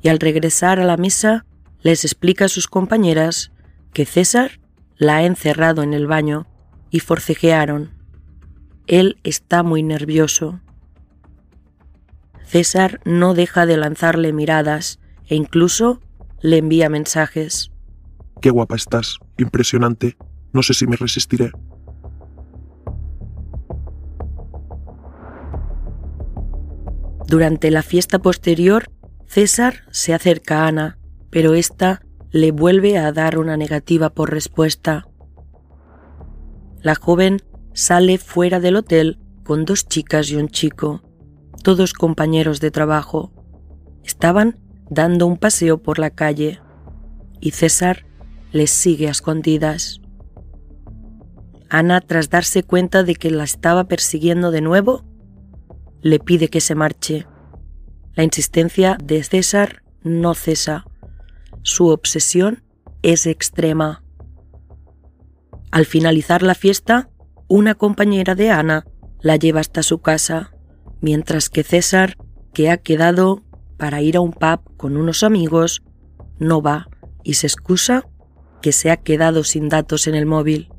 y 0.00 0.08
al 0.08 0.18
regresar 0.18 0.80
a 0.80 0.86
la 0.86 0.96
mesa 0.96 1.44
les 1.80 2.04
explica 2.04 2.46
a 2.46 2.48
sus 2.48 2.66
compañeras 2.66 3.52
que 3.92 4.04
César 4.04 4.60
la 4.96 5.16
ha 5.16 5.24
encerrado 5.24 5.82
en 5.82 5.94
el 5.94 6.06
baño 6.06 6.46
y 6.90 7.00
forcejearon. 7.00 7.92
Él 8.86 9.18
está 9.22 9.62
muy 9.62 9.82
nervioso. 9.82 10.60
César 12.44 13.00
no 13.04 13.34
deja 13.34 13.66
de 13.66 13.76
lanzarle 13.76 14.32
miradas 14.32 14.98
e 15.26 15.34
incluso 15.34 16.00
le 16.40 16.58
envía 16.58 16.88
mensajes. 16.88 17.70
Qué 18.40 18.50
guapa 18.50 18.76
estás, 18.76 19.18
impresionante. 19.36 20.16
No 20.52 20.62
sé 20.62 20.72
si 20.72 20.86
me 20.86 20.96
resistiré. 20.96 21.52
Durante 27.26 27.70
la 27.70 27.82
fiesta 27.82 28.18
posterior, 28.20 28.90
César 29.26 29.84
se 29.90 30.14
acerca 30.14 30.64
a 30.64 30.68
Ana, 30.68 30.98
pero 31.30 31.54
ésta 31.54 32.02
le 32.30 32.52
vuelve 32.52 32.98
a 32.98 33.12
dar 33.12 33.38
una 33.38 33.56
negativa 33.56 34.10
por 34.10 34.30
respuesta. 34.30 35.08
La 36.80 36.94
joven 36.94 37.38
sale 37.72 38.18
fuera 38.18 38.60
del 38.60 38.76
hotel 38.76 39.18
con 39.44 39.64
dos 39.64 39.86
chicas 39.88 40.30
y 40.30 40.36
un 40.36 40.48
chico, 40.48 41.02
todos 41.62 41.92
compañeros 41.92 42.60
de 42.60 42.70
trabajo. 42.70 43.32
Estaban 44.04 44.58
dando 44.90 45.26
un 45.26 45.36
paseo 45.36 45.82
por 45.82 45.98
la 45.98 46.10
calle 46.10 46.60
y 47.40 47.52
César 47.52 48.06
les 48.52 48.70
sigue 48.70 49.08
a 49.08 49.10
escondidas. 49.10 50.00
Ana, 51.70 52.00
tras 52.00 52.30
darse 52.30 52.62
cuenta 52.62 53.02
de 53.02 53.14
que 53.14 53.30
la 53.30 53.44
estaba 53.44 53.84
persiguiendo 53.84 54.50
de 54.50 54.62
nuevo, 54.62 55.04
le 56.00 56.18
pide 56.18 56.48
que 56.48 56.60
se 56.60 56.74
marche. 56.74 57.26
La 58.14 58.24
insistencia 58.24 58.96
de 59.02 59.22
César 59.22 59.82
no 60.02 60.34
cesa. 60.34 60.87
Su 61.62 61.88
obsesión 61.88 62.62
es 63.02 63.26
extrema. 63.26 64.02
Al 65.70 65.84
finalizar 65.84 66.42
la 66.42 66.54
fiesta, 66.54 67.10
una 67.48 67.74
compañera 67.74 68.34
de 68.34 68.50
Ana 68.50 68.86
la 69.20 69.36
lleva 69.36 69.60
hasta 69.60 69.82
su 69.82 70.00
casa, 70.00 70.52
mientras 71.00 71.50
que 71.50 71.62
César, 71.62 72.16
que 72.52 72.70
ha 72.70 72.78
quedado 72.78 73.42
para 73.76 74.02
ir 74.02 74.16
a 74.16 74.20
un 74.20 74.32
pub 74.32 74.76
con 74.76 74.96
unos 74.96 75.22
amigos, 75.22 75.82
no 76.38 76.62
va 76.62 76.88
y 77.22 77.34
se 77.34 77.46
excusa 77.46 78.08
que 78.62 78.72
se 78.72 78.90
ha 78.90 78.96
quedado 78.96 79.44
sin 79.44 79.68
datos 79.68 80.06
en 80.06 80.14
el 80.14 80.26
móvil. 80.26 80.70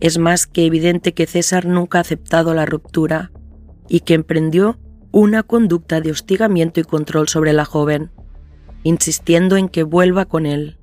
Es 0.00 0.18
más 0.18 0.46
que 0.46 0.64
evidente 0.64 1.12
que 1.12 1.26
César 1.26 1.66
nunca 1.66 1.98
ha 1.98 2.00
aceptado 2.02 2.54
la 2.54 2.64
ruptura 2.64 3.32
y 3.88 4.00
que 4.00 4.14
emprendió 4.14 4.78
una 5.12 5.42
conducta 5.42 6.00
de 6.00 6.10
hostigamiento 6.10 6.80
y 6.80 6.84
control 6.84 7.28
sobre 7.28 7.52
la 7.52 7.64
joven, 7.64 8.10
insistiendo 8.82 9.56
en 9.56 9.68
que 9.68 9.82
vuelva 9.82 10.24
con 10.24 10.46
él. 10.46 10.78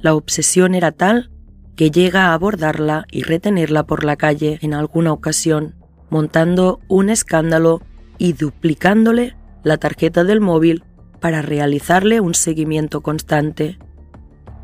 La 0.00 0.14
obsesión 0.14 0.74
era 0.74 0.92
tal 0.92 1.30
que 1.76 1.90
llega 1.90 2.26
a 2.26 2.34
abordarla 2.34 3.06
y 3.10 3.22
retenerla 3.22 3.84
por 3.84 4.04
la 4.04 4.16
calle 4.16 4.58
en 4.62 4.72
alguna 4.72 5.12
ocasión, 5.12 5.74
montando 6.08 6.80
un 6.88 7.10
escándalo 7.10 7.82
y 8.18 8.32
duplicándole 8.32 9.36
la 9.62 9.76
tarjeta 9.76 10.24
del 10.24 10.40
móvil 10.40 10.84
para 11.20 11.42
realizarle 11.42 12.20
un 12.20 12.34
seguimiento 12.34 13.02
constante. 13.02 13.78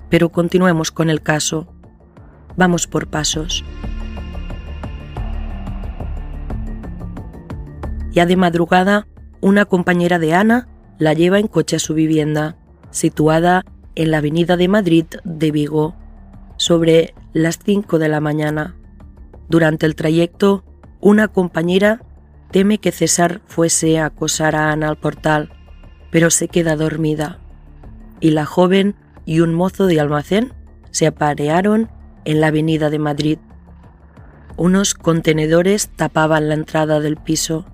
Pero 0.08 0.30
continuemos 0.30 0.90
con 0.90 1.10
el 1.10 1.22
caso. 1.22 1.66
Vamos 2.56 2.86
por 2.86 3.08
pasos. 3.08 3.64
Ya 8.12 8.26
de 8.26 8.36
madrugada, 8.36 9.06
una 9.40 9.64
compañera 9.64 10.18
de 10.18 10.34
Ana 10.34 10.68
la 10.98 11.14
lleva 11.14 11.38
en 11.38 11.48
coche 11.48 11.76
a 11.76 11.78
su 11.78 11.94
vivienda, 11.94 12.56
situada 12.90 13.64
en 13.94 14.10
la 14.10 14.18
avenida 14.18 14.56
de 14.56 14.68
Madrid 14.68 15.06
de 15.24 15.50
Vigo, 15.50 15.94
sobre 16.56 17.14
las 17.32 17.58
5 17.58 17.98
de 17.98 18.08
la 18.08 18.20
mañana. 18.20 18.76
Durante 19.48 19.86
el 19.86 19.96
trayecto, 19.96 20.64
una 21.00 21.28
compañera 21.28 22.02
teme 22.50 22.78
que 22.78 22.92
César 22.92 23.40
fuese 23.46 23.98
a 23.98 24.06
acosar 24.06 24.54
a 24.54 24.70
Ana 24.70 24.88
al 24.88 24.98
portal, 24.98 25.50
pero 26.10 26.30
se 26.30 26.48
queda 26.48 26.76
dormida, 26.76 27.40
y 28.20 28.30
la 28.30 28.44
joven 28.44 28.94
y 29.24 29.40
un 29.40 29.54
mozo 29.54 29.86
de 29.86 30.00
almacén 30.00 30.52
se 30.90 31.06
aparearon 31.06 31.90
en 32.24 32.40
la 32.40 32.48
avenida 32.48 32.90
de 32.90 32.98
Madrid. 32.98 33.38
Unos 34.56 34.94
contenedores 34.94 35.88
tapaban 35.96 36.48
la 36.48 36.54
entrada 36.54 37.00
del 37.00 37.16
piso 37.16 37.66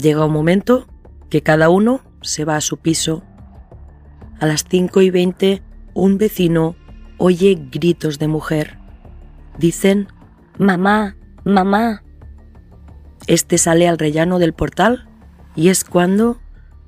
Llega 0.00 0.24
un 0.24 0.32
momento 0.32 0.86
que 1.30 1.42
cada 1.42 1.70
uno 1.70 2.02
se 2.22 2.44
va 2.44 2.56
a 2.56 2.60
su 2.60 2.76
piso. 2.76 3.22
A 4.40 4.46
las 4.46 4.64
5 4.68 5.00
y 5.02 5.10
20, 5.10 5.62
un 5.94 6.18
vecino 6.18 6.76
oye 7.18 7.58
gritos 7.70 8.18
de 8.18 8.28
mujer. 8.28 8.78
Dicen, 9.58 10.08
Mamá, 10.58 11.16
mamá. 11.44 12.02
Este 13.26 13.56
sale 13.56 13.88
al 13.88 13.98
rellano 13.98 14.38
del 14.38 14.52
portal 14.52 15.08
y 15.56 15.68
es 15.68 15.84
cuando 15.84 16.38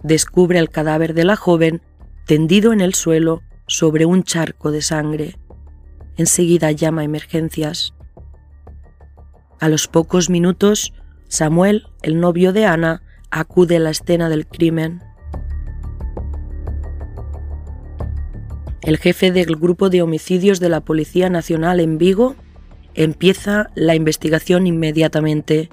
descubre 0.02 0.58
el 0.58 0.68
cadáver 0.68 1.14
de 1.14 1.24
la 1.24 1.36
joven 1.36 1.80
tendido 2.26 2.74
en 2.74 2.82
el 2.82 2.92
suelo 2.92 3.42
sobre 3.66 4.04
un 4.04 4.24
charco 4.24 4.72
de 4.72 4.82
sangre. 4.82 5.38
Enseguida 6.18 6.70
llama 6.70 7.04
emergencias. 7.04 7.94
A 9.58 9.70
los 9.70 9.88
pocos 9.88 10.28
minutos, 10.28 10.92
Samuel, 11.28 11.86
el 12.02 12.20
novio 12.20 12.52
de 12.52 12.66
Ana, 12.66 13.02
acude 13.32 13.76
a 13.76 13.80
la 13.80 13.90
escena 13.90 14.28
del 14.28 14.46
crimen. 14.46 15.02
El 18.82 18.98
jefe 18.98 19.32
del 19.32 19.56
grupo 19.56 19.88
de 19.88 20.02
homicidios 20.02 20.60
de 20.60 20.68
la 20.68 20.82
Policía 20.82 21.30
Nacional 21.30 21.80
en 21.80 21.98
Vigo 21.98 22.36
empieza 22.94 23.70
la 23.74 23.94
investigación 23.94 24.66
inmediatamente. 24.66 25.70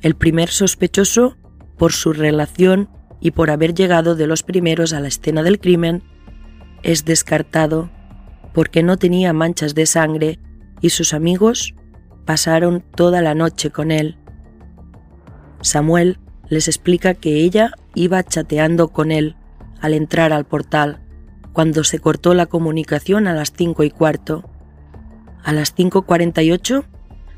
El 0.00 0.14
primer 0.14 0.48
sospechoso, 0.48 1.36
por 1.76 1.92
su 1.92 2.12
relación 2.12 2.88
y 3.20 3.32
por 3.32 3.50
haber 3.50 3.74
llegado 3.74 4.14
de 4.14 4.26
los 4.26 4.42
primeros 4.42 4.92
a 4.94 5.00
la 5.00 5.08
escena 5.08 5.42
del 5.42 5.60
crimen, 5.60 6.02
es 6.82 7.04
descartado 7.04 7.90
porque 8.54 8.82
no 8.82 8.96
tenía 8.96 9.32
manchas 9.32 9.74
de 9.74 9.84
sangre 9.84 10.38
y 10.80 10.90
sus 10.90 11.12
amigos 11.12 11.74
pasaron 12.24 12.82
toda 12.94 13.20
la 13.20 13.34
noche 13.34 13.70
con 13.70 13.90
él. 13.90 14.16
Samuel 15.60 16.18
les 16.48 16.68
explica 16.68 17.14
que 17.14 17.36
ella 17.36 17.72
iba 17.94 18.22
chateando 18.22 18.88
con 18.88 19.12
él 19.12 19.36
al 19.80 19.94
entrar 19.94 20.32
al 20.32 20.44
portal 20.44 21.00
cuando 21.52 21.84
se 21.84 21.98
cortó 21.98 22.34
la 22.34 22.46
comunicación 22.46 23.26
a 23.26 23.34
las 23.34 23.52
5 23.52 23.82
y 23.82 23.90
cuarto. 23.90 24.48
A 25.42 25.52
las 25.52 25.74
5.48, 25.74 26.84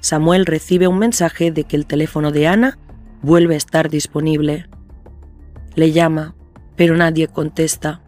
Samuel 0.00 0.47
recibe 0.47 0.88
un 0.88 0.99
mensaje 0.99 1.50
de 1.50 1.64
que 1.64 1.76
el 1.76 1.87
teléfono 1.87 2.31
de 2.31 2.47
Ana 2.47 2.79
vuelve 3.23 3.55
a 3.55 3.59
estar 3.59 3.88
disponible. 3.88 4.69
Le 5.75 5.93
llama, 5.93 6.35
pero 6.76 6.97
nadie 6.97 7.29
contesta. 7.29 8.02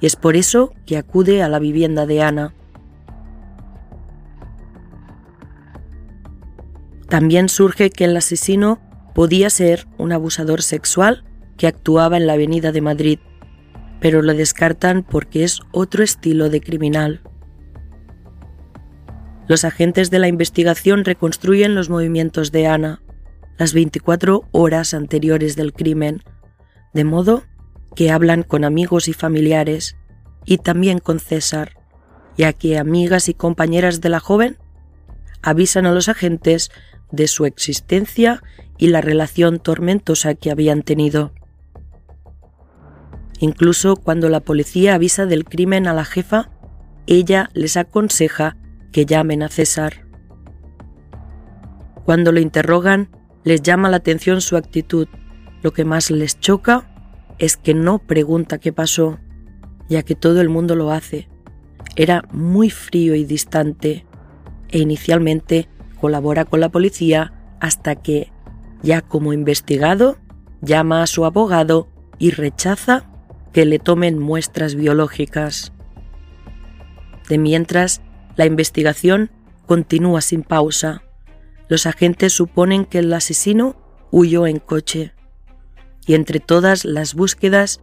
Y 0.00 0.06
es 0.06 0.16
por 0.16 0.36
eso 0.36 0.72
que 0.86 0.96
acude 0.96 1.42
a 1.42 1.48
la 1.48 1.58
vivienda 1.58 2.06
de 2.06 2.22
Ana. 2.22 2.54
También 7.08 7.48
surge 7.48 7.90
que 7.90 8.04
el 8.04 8.16
asesino 8.16 8.80
podía 9.16 9.48
ser 9.48 9.88
un 9.96 10.12
abusador 10.12 10.60
sexual 10.60 11.24
que 11.56 11.66
actuaba 11.66 12.18
en 12.18 12.26
la 12.26 12.34
Avenida 12.34 12.70
de 12.70 12.82
Madrid, 12.82 13.18
pero 13.98 14.20
lo 14.20 14.34
descartan 14.34 15.02
porque 15.02 15.42
es 15.42 15.60
otro 15.72 16.04
estilo 16.04 16.50
de 16.50 16.60
criminal. 16.60 17.22
Los 19.48 19.64
agentes 19.64 20.10
de 20.10 20.18
la 20.18 20.28
investigación 20.28 21.06
reconstruyen 21.06 21.74
los 21.74 21.88
movimientos 21.88 22.52
de 22.52 22.66
Ana, 22.66 23.00
las 23.56 23.72
24 23.72 24.50
horas 24.52 24.92
anteriores 24.92 25.56
del 25.56 25.72
crimen, 25.72 26.22
de 26.92 27.04
modo 27.04 27.44
que 27.94 28.10
hablan 28.10 28.42
con 28.42 28.64
amigos 28.64 29.08
y 29.08 29.14
familiares, 29.14 29.96
y 30.44 30.58
también 30.58 30.98
con 30.98 31.20
César, 31.20 31.72
ya 32.36 32.52
que 32.52 32.76
amigas 32.76 33.30
y 33.30 33.34
compañeras 33.34 34.02
de 34.02 34.10
la 34.10 34.20
joven 34.20 34.58
avisan 35.40 35.86
a 35.86 35.92
los 35.92 36.10
agentes 36.10 36.70
de 37.10 37.28
su 37.28 37.46
existencia 37.46 38.42
y 38.78 38.88
la 38.88 39.00
relación 39.00 39.58
tormentosa 39.58 40.34
que 40.34 40.50
habían 40.50 40.82
tenido. 40.82 41.32
Incluso 43.38 43.96
cuando 43.96 44.28
la 44.28 44.40
policía 44.40 44.94
avisa 44.94 45.26
del 45.26 45.44
crimen 45.44 45.86
a 45.86 45.92
la 45.92 46.04
jefa, 46.04 46.50
ella 47.06 47.50
les 47.54 47.76
aconseja 47.76 48.56
que 48.92 49.06
llamen 49.06 49.42
a 49.42 49.48
César. 49.48 50.06
Cuando 52.04 52.32
lo 52.32 52.40
interrogan, 52.40 53.10
les 53.44 53.62
llama 53.62 53.88
la 53.88 53.98
atención 53.98 54.40
su 54.40 54.56
actitud. 54.56 55.08
Lo 55.62 55.72
que 55.72 55.84
más 55.84 56.10
les 56.10 56.38
choca 56.40 56.88
es 57.38 57.56
que 57.56 57.74
no 57.74 57.98
pregunta 57.98 58.58
qué 58.58 58.72
pasó, 58.72 59.18
ya 59.88 60.02
que 60.02 60.14
todo 60.14 60.40
el 60.40 60.48
mundo 60.48 60.74
lo 60.74 60.90
hace. 60.90 61.28
Era 61.94 62.22
muy 62.32 62.70
frío 62.70 63.14
y 63.14 63.24
distante, 63.24 64.06
e 64.68 64.78
inicialmente 64.78 65.68
colabora 66.00 66.44
con 66.44 66.60
la 66.60 66.70
policía 66.70 67.32
hasta 67.60 67.96
que, 67.96 68.32
ya 68.86 69.00
como 69.02 69.32
investigado, 69.32 70.16
llama 70.62 71.02
a 71.02 71.08
su 71.08 71.24
abogado 71.24 71.88
y 72.20 72.30
rechaza 72.30 73.10
que 73.52 73.64
le 73.66 73.80
tomen 73.80 74.16
muestras 74.16 74.76
biológicas. 74.76 75.72
De 77.28 77.36
mientras, 77.36 78.00
la 78.36 78.46
investigación 78.46 79.32
continúa 79.66 80.20
sin 80.20 80.44
pausa. 80.44 81.02
Los 81.68 81.86
agentes 81.86 82.32
suponen 82.32 82.84
que 82.84 83.00
el 83.00 83.12
asesino 83.12 83.74
huyó 84.12 84.46
en 84.46 84.60
coche 84.60 85.14
y 86.06 86.14
entre 86.14 86.38
todas 86.38 86.84
las 86.84 87.14
búsquedas 87.14 87.80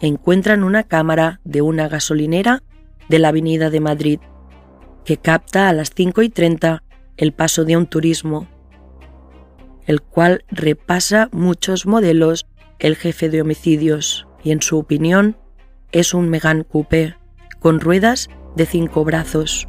encuentran 0.00 0.64
una 0.64 0.84
cámara 0.84 1.40
de 1.44 1.60
una 1.60 1.86
gasolinera 1.86 2.62
de 3.10 3.18
la 3.18 3.28
Avenida 3.28 3.68
de 3.68 3.80
Madrid 3.80 4.20
que 5.04 5.18
capta 5.18 5.68
a 5.68 5.74
las 5.74 5.90
5 5.94 6.22
y 6.22 6.30
30 6.30 6.82
el 7.18 7.32
paso 7.34 7.66
de 7.66 7.76
un 7.76 7.86
turismo, 7.86 8.48
el 9.90 10.02
cual 10.02 10.44
repasa 10.52 11.28
muchos 11.32 11.84
modelos 11.84 12.46
el 12.78 12.94
jefe 12.94 13.28
de 13.28 13.42
homicidios 13.42 14.28
y 14.44 14.52
en 14.52 14.62
su 14.62 14.78
opinión 14.78 15.36
es 15.90 16.14
un 16.14 16.28
Megan 16.28 16.62
Coupé 16.62 17.16
con 17.58 17.80
ruedas 17.80 18.30
de 18.54 18.66
cinco 18.66 19.02
brazos. 19.02 19.66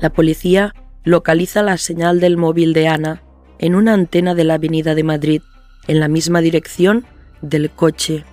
La 0.00 0.10
policía 0.10 0.72
localiza 1.02 1.64
la 1.64 1.78
señal 1.78 2.20
del 2.20 2.36
móvil 2.36 2.72
de 2.72 2.86
Ana 2.86 3.24
en 3.58 3.74
una 3.74 3.92
antena 3.92 4.36
de 4.36 4.44
la 4.44 4.54
Avenida 4.54 4.94
de 4.94 5.02
Madrid, 5.02 5.42
en 5.88 5.98
la 5.98 6.06
misma 6.06 6.40
dirección 6.42 7.06
del 7.42 7.70
coche. 7.70 8.24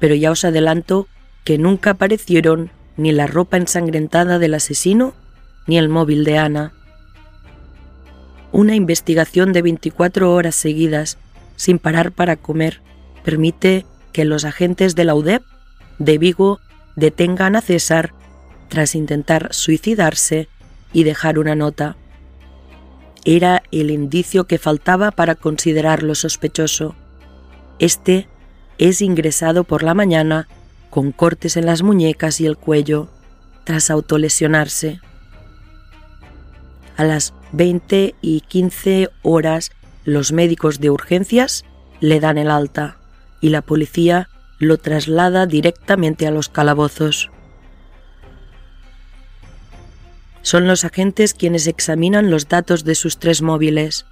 Pero 0.00 0.14
ya 0.14 0.30
os 0.30 0.46
adelanto 0.46 1.08
que 1.44 1.58
nunca 1.58 1.90
aparecieron 1.90 2.70
ni 2.96 3.12
la 3.12 3.26
ropa 3.26 3.58
ensangrentada 3.58 4.38
del 4.38 4.54
asesino, 4.54 5.12
ni 5.68 5.78
el 5.78 5.88
móvil 5.88 6.24
de 6.24 6.38
Ana. 6.38 6.72
Una 8.50 8.74
investigación 8.74 9.52
de 9.52 9.62
24 9.62 10.32
horas 10.32 10.56
seguidas, 10.56 11.18
sin 11.54 11.78
parar 11.78 12.10
para 12.10 12.34
comer, 12.34 12.80
permite 13.22 13.86
que 14.12 14.24
los 14.24 14.44
agentes 14.44 14.96
de 14.96 15.04
la 15.04 15.14
UDEP 15.14 15.42
de 16.00 16.18
Vigo 16.18 16.58
detengan 16.96 17.54
a 17.54 17.60
César 17.60 18.12
tras 18.68 18.94
intentar 18.94 19.52
suicidarse 19.52 20.48
y 20.92 21.04
dejar 21.04 21.38
una 21.38 21.54
nota. 21.54 21.96
Era 23.24 23.62
el 23.70 23.90
indicio 23.90 24.44
que 24.44 24.58
faltaba 24.58 25.10
para 25.10 25.34
considerarlo 25.34 26.14
sospechoso. 26.14 26.94
Este 27.78 28.28
es 28.78 29.02
ingresado 29.02 29.64
por 29.64 29.82
la 29.82 29.92
mañana 29.94 30.48
con 30.88 31.12
cortes 31.12 31.56
en 31.56 31.66
las 31.66 31.82
muñecas 31.82 32.40
y 32.40 32.46
el 32.46 32.56
cuello, 32.56 33.08
tras 33.64 33.90
autolesionarse. 33.90 35.00
A 36.98 37.04
las 37.04 37.32
20 37.52 38.16
y 38.20 38.40
15 38.40 39.08
horas, 39.22 39.70
los 40.04 40.32
médicos 40.32 40.80
de 40.80 40.90
urgencias 40.90 41.64
le 42.00 42.18
dan 42.18 42.38
el 42.38 42.50
alta 42.50 42.98
y 43.40 43.50
la 43.50 43.62
policía 43.62 44.28
lo 44.58 44.78
traslada 44.78 45.46
directamente 45.46 46.26
a 46.26 46.32
los 46.32 46.48
calabozos. 46.48 47.30
Son 50.42 50.66
los 50.66 50.84
agentes 50.84 51.34
quienes 51.34 51.68
examinan 51.68 52.32
los 52.32 52.48
datos 52.48 52.82
de 52.82 52.96
sus 52.96 53.18
tres 53.18 53.42
móviles. 53.42 54.04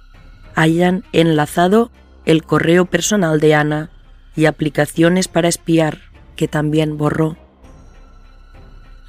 Hayan 0.55 1.03
enlazado 1.11 1.91
el 2.23 2.43
correo 2.43 2.85
personal 2.85 3.41
de 3.41 3.53
Ana 3.53 3.89
y 4.33 4.45
aplicaciones 4.45 5.27
para 5.27 5.49
espiar 5.49 5.99
que 6.37 6.47
también 6.47 6.97
borró. 6.97 7.35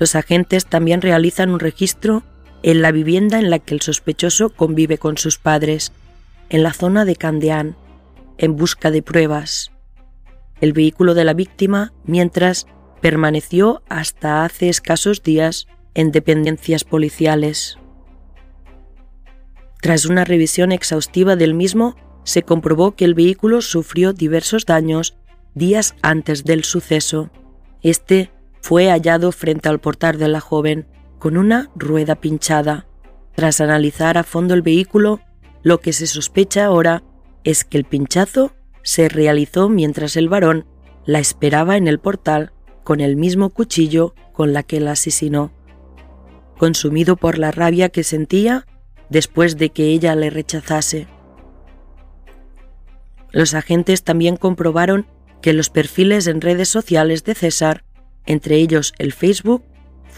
Los 0.00 0.16
agentes 0.16 0.66
también 0.66 1.00
realizan 1.00 1.50
un 1.50 1.60
registro 1.60 2.24
en 2.62 2.82
la 2.82 2.92
vivienda 2.92 3.38
en 3.38 3.50
la 3.50 3.58
que 3.58 3.74
el 3.74 3.80
sospechoso 3.80 4.50
convive 4.50 4.98
con 4.98 5.16
sus 5.16 5.38
padres, 5.38 5.92
en 6.50 6.62
la 6.62 6.72
zona 6.72 7.04
de 7.04 7.16
Candeán, 7.16 7.76
en 8.36 8.56
busca 8.56 8.90
de 8.90 9.02
pruebas. 9.02 9.70
El 10.60 10.72
vehículo 10.72 11.14
de 11.14 11.24
la 11.24 11.34
víctima, 11.34 11.92
mientras, 12.04 12.66
permaneció 13.00 13.82
hasta 13.88 14.44
hace 14.44 14.68
escasos 14.68 15.22
días 15.22 15.68
en 15.94 16.10
dependencias 16.10 16.84
policiales. 16.84 17.78
Tras 19.80 20.06
una 20.06 20.24
revisión 20.24 20.72
exhaustiva 20.72 21.36
del 21.36 21.54
mismo, 21.54 21.96
se 22.24 22.42
comprobó 22.42 22.96
que 22.96 23.04
el 23.04 23.14
vehículo 23.14 23.62
sufrió 23.62 24.12
diversos 24.12 24.66
daños 24.66 25.16
días 25.54 25.94
antes 26.02 26.44
del 26.44 26.64
suceso. 26.64 27.30
Este 27.82 28.30
fue 28.60 28.90
hallado 28.90 29.30
frente 29.32 29.68
al 29.68 29.78
portal 29.78 30.18
de 30.18 30.28
la 30.28 30.40
joven 30.40 30.86
con 31.18 31.36
una 31.36 31.70
rueda 31.74 32.16
pinchada. 32.16 32.86
Tras 33.34 33.60
analizar 33.60 34.18
a 34.18 34.24
fondo 34.24 34.54
el 34.54 34.62
vehículo, 34.62 35.20
lo 35.62 35.80
que 35.80 35.92
se 35.92 36.06
sospecha 36.06 36.64
ahora 36.64 37.02
es 37.44 37.64
que 37.64 37.78
el 37.78 37.84
pinchazo 37.84 38.52
se 38.82 39.08
realizó 39.08 39.68
mientras 39.68 40.16
el 40.16 40.28
varón 40.28 40.66
la 41.04 41.18
esperaba 41.18 41.76
en 41.76 41.88
el 41.88 41.98
portal 41.98 42.52
con 42.84 43.00
el 43.00 43.16
mismo 43.16 43.50
cuchillo 43.50 44.14
con 44.32 44.52
la 44.52 44.62
que 44.62 44.80
la 44.80 44.92
asesinó. 44.92 45.52
Consumido 46.56 47.16
por 47.16 47.38
la 47.38 47.50
rabia 47.50 47.88
que 47.88 48.04
sentía 48.04 48.66
después 49.08 49.56
de 49.56 49.70
que 49.70 49.88
ella 49.88 50.14
le 50.14 50.30
rechazase. 50.30 51.06
Los 53.30 53.54
agentes 53.54 54.02
también 54.02 54.36
comprobaron 54.36 55.06
que 55.42 55.52
los 55.52 55.70
perfiles 55.70 56.26
en 56.26 56.40
redes 56.40 56.68
sociales 56.68 57.24
de 57.24 57.34
César, 57.34 57.84
entre 58.26 58.56
ellos 58.56 58.92
el 58.98 59.12
Facebook, 59.12 59.62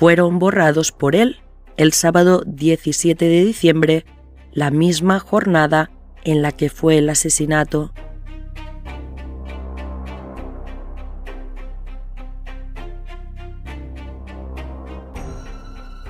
fueron 0.00 0.38
borrados 0.38 0.92
por 0.92 1.14
él 1.14 1.40
el 1.76 1.92
sábado 1.92 2.42
17 2.46 3.22
de 3.22 3.44
diciembre, 3.44 4.06
la 4.50 4.70
misma 4.70 5.20
jornada 5.20 5.90
en 6.24 6.40
la 6.40 6.52
que 6.52 6.70
fue 6.70 6.96
el 6.96 7.10
asesinato. 7.10 7.92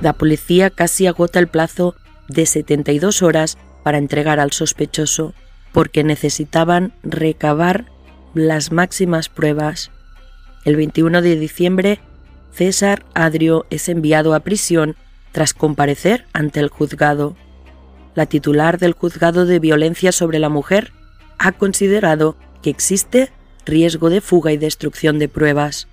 La 0.00 0.12
policía 0.12 0.70
casi 0.70 1.08
agota 1.08 1.40
el 1.40 1.48
plazo 1.48 1.96
de 2.28 2.46
72 2.46 3.22
horas 3.22 3.58
para 3.82 3.98
entregar 3.98 4.38
al 4.38 4.52
sospechoso, 4.52 5.34
porque 5.72 6.04
necesitaban 6.04 6.92
recabar 7.02 7.86
las 8.34 8.70
máximas 8.70 9.28
pruebas. 9.28 9.90
El 10.64 10.76
21 10.76 11.22
de 11.22 11.34
diciembre, 11.34 12.00
César 12.52 13.04
Adrio 13.14 13.66
es 13.70 13.88
enviado 13.88 14.34
a 14.34 14.40
prisión 14.40 14.96
tras 15.32 15.54
comparecer 15.54 16.26
ante 16.32 16.60
el 16.60 16.68
juzgado. 16.68 17.36
La 18.14 18.26
titular 18.26 18.78
del 18.78 18.92
juzgado 18.92 19.46
de 19.46 19.58
violencia 19.58 20.12
sobre 20.12 20.38
la 20.38 20.48
mujer 20.48 20.92
ha 21.38 21.52
considerado 21.52 22.36
que 22.62 22.70
existe 22.70 23.30
riesgo 23.64 24.10
de 24.10 24.20
fuga 24.20 24.52
y 24.52 24.56
destrucción 24.56 25.18
de 25.18 25.28
pruebas. 25.28 25.88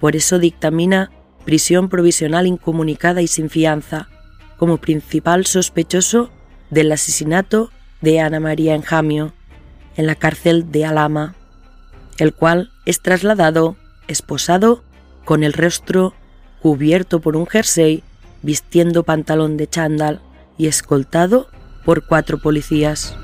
Por 0.00 0.16
eso 0.16 0.38
dictamina 0.38 1.10
prisión 1.44 1.88
provisional 1.88 2.46
incomunicada 2.46 3.22
y 3.22 3.26
sin 3.26 3.50
fianza, 3.50 4.08
como 4.56 4.78
principal 4.78 5.46
sospechoso 5.46 6.30
del 6.70 6.92
asesinato 6.92 7.70
de 8.00 8.20
Ana 8.20 8.40
María 8.40 8.74
Enjamio 8.74 9.32
en 9.96 10.06
la 10.06 10.14
cárcel 10.14 10.70
de 10.70 10.84
Alama, 10.84 11.34
el 12.18 12.34
cual 12.34 12.70
es 12.84 13.00
trasladado, 13.00 13.76
esposado, 14.08 14.82
con 15.24 15.44
el 15.44 15.52
rostro 15.52 16.14
cubierto 16.60 17.20
por 17.20 17.36
un 17.36 17.46
jersey, 17.46 18.02
vistiendo 18.42 19.02
pantalón 19.02 19.56
de 19.56 19.66
chándal 19.66 20.20
y 20.58 20.66
escoltado 20.66 21.48
por 21.84 22.06
cuatro 22.06 22.38
policías. 22.38 23.16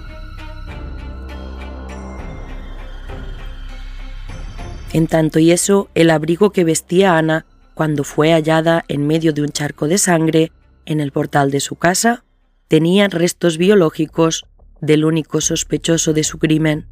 En 4.93 5.07
tanto 5.07 5.39
y 5.39 5.51
eso, 5.51 5.91
el 5.95 6.11
abrigo 6.11 6.53
que 6.53 6.65
vestía 6.65 7.19
Ana 7.19 7.45
cuando 7.75 8.05
fue 8.05 8.33
hallada 8.33 8.85
en 8.89 9.07
medio 9.07 9.35
de 9.35 9.43
un 9.43 9.51
charco 9.51 9.89
de 9.89 9.99
sangre 9.99 10.53
en 10.87 11.01
el 11.01 11.13
portal 11.13 11.51
de 11.51 11.61
su 11.61 11.77
casa 11.77 12.25
tenía 12.69 13.09
restos 13.09 13.59
biológicos 13.59 14.47
del 14.81 15.05
único 15.05 15.41
sospechoso 15.41 16.13
de 16.13 16.25
su 16.25 16.39
crimen, 16.39 16.87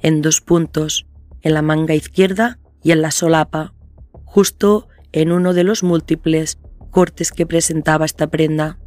en 0.00 0.22
dos 0.22 0.40
puntos, 0.40 1.06
en 1.42 1.54
la 1.54 1.62
manga 1.62 1.94
izquierda 1.94 2.58
y 2.82 2.92
en 2.92 3.02
la 3.02 3.10
solapa, 3.10 3.74
justo 4.32 4.88
en 5.12 5.30
uno 5.30 5.52
de 5.52 5.62
los 5.62 5.82
múltiples 5.82 6.58
cortes 6.90 7.32
que 7.32 7.44
presentaba 7.44 8.06
esta 8.06 8.28
prenda. 8.28 8.78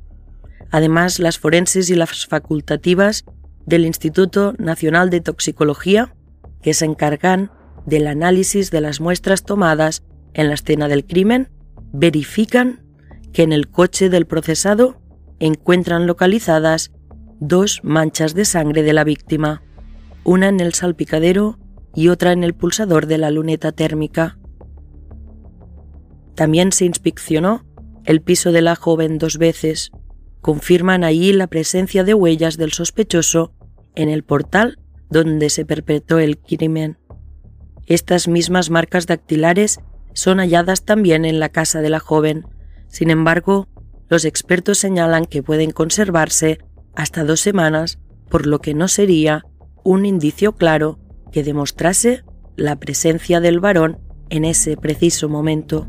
Además, 0.71 1.19
las 1.19 1.37
forenses 1.37 1.91
y 1.91 1.95
las 1.95 2.25
facultativas 2.25 3.25
del 3.67 3.85
Instituto 3.85 4.55
Nacional 4.57 5.11
de 5.11 5.21
Toxicología, 5.21 6.15
que 6.63 6.73
se 6.73 6.85
encargan 6.85 7.51
del 7.85 8.07
análisis 8.07 8.71
de 8.71 8.81
las 8.81 8.99
muestras 8.99 9.43
tomadas 9.43 10.01
en 10.33 10.47
la 10.47 10.55
escena 10.55 10.87
del 10.87 11.05
crimen, 11.05 11.51
verifican 11.93 12.83
que 13.31 13.43
en 13.43 13.53
el 13.53 13.69
coche 13.69 14.09
del 14.09 14.25
procesado 14.25 14.99
encuentran 15.39 16.07
localizadas 16.07 16.91
dos 17.39 17.81
manchas 17.83 18.33
de 18.33 18.45
sangre 18.45 18.81
de 18.81 18.93
la 18.93 19.03
víctima, 19.03 19.61
una 20.23 20.47
en 20.47 20.59
el 20.59 20.73
salpicadero 20.73 21.59
y 21.93 22.07
otra 22.07 22.31
en 22.31 22.43
el 22.43 22.55
pulsador 22.55 23.05
de 23.05 23.19
la 23.19 23.29
luneta 23.29 23.71
térmica. 23.73 24.39
También 26.35 26.71
se 26.71 26.85
inspeccionó 26.85 27.65
el 28.03 28.21
piso 28.21 28.51
de 28.51 28.61
la 28.61 28.75
joven 28.75 29.17
dos 29.17 29.37
veces. 29.37 29.91
Confirman 30.41 31.03
allí 31.03 31.33
la 31.33 31.47
presencia 31.47 32.03
de 32.03 32.13
huellas 32.13 32.57
del 32.57 32.71
sospechoso 32.71 33.53
en 33.95 34.09
el 34.09 34.23
portal 34.23 34.79
donde 35.09 35.49
se 35.49 35.65
perpetró 35.65 36.19
el 36.19 36.37
crimen. 36.37 36.97
Estas 37.85 38.27
mismas 38.27 38.69
marcas 38.69 39.07
dactilares 39.07 39.79
son 40.13 40.39
halladas 40.39 40.83
también 40.83 41.25
en 41.25 41.39
la 41.39 41.49
casa 41.49 41.81
de 41.81 41.89
la 41.89 41.99
joven. 41.99 42.45
Sin 42.87 43.09
embargo, 43.09 43.67
los 44.09 44.25
expertos 44.25 44.77
señalan 44.77 45.25
que 45.25 45.43
pueden 45.43 45.71
conservarse 45.71 46.59
hasta 46.95 47.23
dos 47.23 47.41
semanas, 47.41 47.99
por 48.29 48.45
lo 48.45 48.59
que 48.59 48.73
no 48.73 48.87
sería 48.87 49.45
un 49.83 50.05
indicio 50.05 50.53
claro 50.53 50.99
que 51.31 51.43
demostrase 51.43 52.23
la 52.55 52.77
presencia 52.77 53.39
del 53.39 53.59
varón 53.59 53.99
en 54.29 54.45
ese 54.45 54.77
preciso 54.77 55.29
momento. 55.29 55.87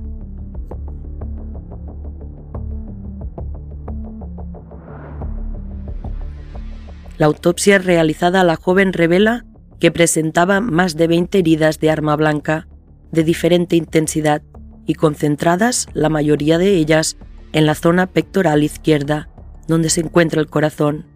La 7.18 7.26
autopsia 7.26 7.78
realizada 7.78 8.42
a 8.42 8.44
la 8.44 8.56
joven 8.56 8.92
revela 8.92 9.44
que 9.80 9.90
presentaba 9.90 10.60
más 10.60 10.96
de 10.96 11.06
20 11.06 11.38
heridas 11.38 11.80
de 11.80 11.90
arma 11.90 12.16
blanca, 12.16 12.68
de 13.12 13.24
diferente 13.24 13.76
intensidad 13.76 14.42
y 14.86 14.94
concentradas, 14.94 15.86
la 15.92 16.08
mayoría 16.08 16.58
de 16.58 16.74
ellas, 16.74 17.16
en 17.52 17.66
la 17.66 17.74
zona 17.74 18.06
pectoral 18.06 18.62
izquierda, 18.62 19.28
donde 19.66 19.90
se 19.90 20.00
encuentra 20.00 20.40
el 20.40 20.48
corazón. 20.48 21.06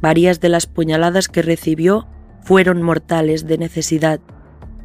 Varias 0.00 0.40
de 0.40 0.50
las 0.50 0.66
puñaladas 0.66 1.28
que 1.28 1.42
recibió 1.42 2.06
fueron 2.42 2.82
mortales 2.82 3.46
de 3.46 3.58
necesidad. 3.58 4.20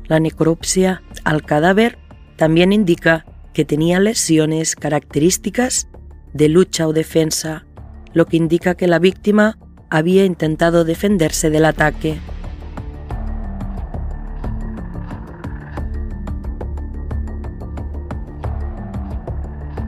La 0.08 0.20
necropsia 0.20 1.04
al 1.26 1.44
cadáver 1.44 2.00
también 2.38 2.72
indica 2.72 3.26
que 3.54 3.66
tenía 3.66 4.00
lesiones 4.00 4.76
características 4.76 5.90
de 6.34 6.48
lucha 6.48 6.88
o 6.88 6.94
defensa, 6.94 7.66
lo 8.14 8.26
que 8.26 8.38
indica 8.38 8.76
que 8.76 8.88
la 8.88 9.00
víctima 9.00 9.58
había 9.90 10.26
intentado 10.26 10.84
defenderse 10.84 11.50
del 11.50 11.66
ataque. 11.66 12.20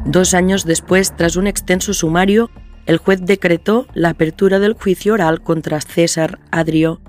Dos 0.06 0.34
años 0.34 0.66
después, 0.66 1.16
tras 1.16 1.38
un 1.38 1.48
extenso 1.48 1.94
sumario, 1.94 2.50
el 2.86 2.98
juez 2.98 3.22
decretó 3.24 3.88
la 3.94 4.10
apertura 4.10 4.60
del 4.60 4.74
juicio 4.74 5.14
oral 5.14 5.42
contra 5.42 5.80
César 5.80 6.40
Adrio. 6.52 7.00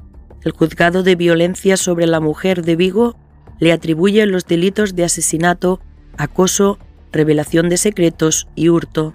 El 0.45 0.53
juzgado 0.53 1.03
de 1.03 1.17
violencia 1.17 1.77
sobre 1.77 2.07
la 2.07 2.21
mujer 2.21 2.63
de 2.63 2.77
Vigo 2.77 3.17
le 3.59 3.73
atribuye 3.73 4.25
los 4.27 4.47
delitos 4.47 4.95
de 4.95 5.05
asesinato, 5.05 5.81
acoso, 6.17 6.79
revelación 7.11 7.69
de 7.69 7.77
secretos 7.77 8.49
y 8.55 8.69
hurto. 8.69 9.15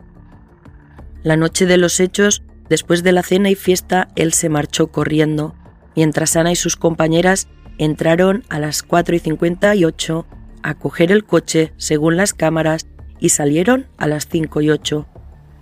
La 1.23 1.37
noche 1.37 1.65
de 1.65 1.77
los 1.77 1.99
hechos, 1.99 2.43
después 2.69 3.03
de 3.03 3.11
la 3.11 3.23
cena 3.23 3.49
y 3.49 3.55
fiesta, 3.55 4.09
él 4.15 4.33
se 4.33 4.49
marchó 4.49 4.87
corriendo, 4.87 5.55
mientras 5.95 6.35
Ana 6.35 6.51
y 6.51 6.55
sus 6.55 6.75
compañeras 6.75 7.47
entraron 7.77 8.43
a 8.49 8.59
las 8.59 8.83
4 8.83 9.15
y 9.15 9.19
58 9.19 10.25
a 10.63 10.73
coger 10.75 11.11
el 11.11 11.25
coche, 11.25 11.73
según 11.77 12.17
las 12.17 12.33
cámaras, 12.33 12.87
y 13.19 13.29
salieron 13.29 13.87
a 13.97 14.07
las 14.07 14.27
5 14.27 14.61
y 14.61 14.69
8. 14.69 15.07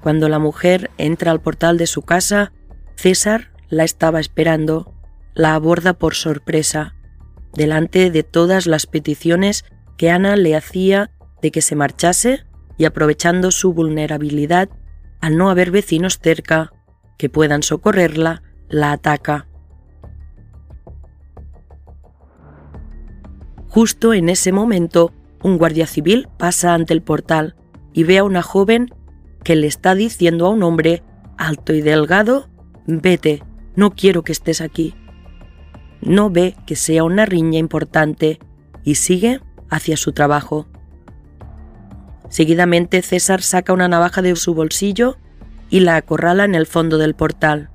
Cuando 0.02 0.30
la 0.30 0.40
mujer 0.40 0.92
entra 0.98 1.32
al 1.32 1.42
portal 1.42 1.78
de 1.78 1.88
su 1.88 2.02
casa, 2.02 2.52
César 2.96 3.52
la 3.70 3.84
estaba 3.84 4.20
esperando, 4.20 4.94
la 5.34 5.56
aborda 5.56 5.94
por 5.94 6.16
sorpresa, 6.16 6.96
delante 7.54 8.12
de 8.12 8.24
todas 8.24 8.68
las 8.68 8.86
peticiones 8.86 9.66
que 9.98 10.10
Ana 10.10 10.36
le 10.36 10.56
hacía 10.56 11.12
de 11.42 11.52
que 11.52 11.62
se 11.62 11.76
marchase 11.76 12.46
y 12.78 12.86
aprovechando 12.86 13.52
su 13.52 13.74
vulnerabilidad 13.74 14.70
al 15.22 15.38
no 15.38 15.50
haber 15.50 15.72
vecinos 15.72 16.20
cerca 16.20 16.72
que 17.18 17.30
puedan 17.30 17.64
socorrerla, 17.64 18.44
la 18.68 18.92
ataca. 18.92 19.48
Justo 23.68 24.14
en 24.14 24.30
ese 24.30 24.52
momento, 24.52 25.12
un 25.44 25.58
guardia 25.58 25.86
civil 25.86 26.30
pasa 26.38 26.74
ante 26.74 26.94
el 26.94 27.02
portal 27.02 27.56
y 27.94 28.04
ve 28.04 28.18
a 28.18 28.24
una 28.24 28.42
joven 28.42 28.90
que 29.44 29.56
le 29.56 29.68
está 29.68 29.96
diciendo 29.96 30.46
a 30.46 30.50
un 30.50 30.64
hombre 30.64 31.04
alto 31.38 31.74
y 31.74 31.82
delgado, 31.82 32.50
vete, 32.88 33.44
no 33.76 33.92
quiero 33.92 34.24
que 34.24 34.32
estés 34.32 34.62
aquí. 34.62 34.96
No 36.02 36.30
ve 36.30 36.56
que 36.66 36.76
sea 36.76 37.04
una 37.04 37.26
riña 37.26 37.60
importante 37.60 38.40
y 38.84 38.96
sigue 38.96 39.42
hacia 39.70 39.98
su 39.98 40.14
trabajo. 40.14 40.68
Seguidamente 42.30 43.02
César 43.02 43.42
saca 43.42 43.74
una 43.74 43.88
navaja 43.88 44.22
de 44.22 44.36
su 44.36 44.54
bolsillo 44.54 45.18
y 45.70 45.82
la 45.82 45.96
acorrala 45.96 46.46
en 46.46 46.56
el 46.56 46.66
fondo 46.66 46.98
del 46.98 47.16
portal. 47.16 47.70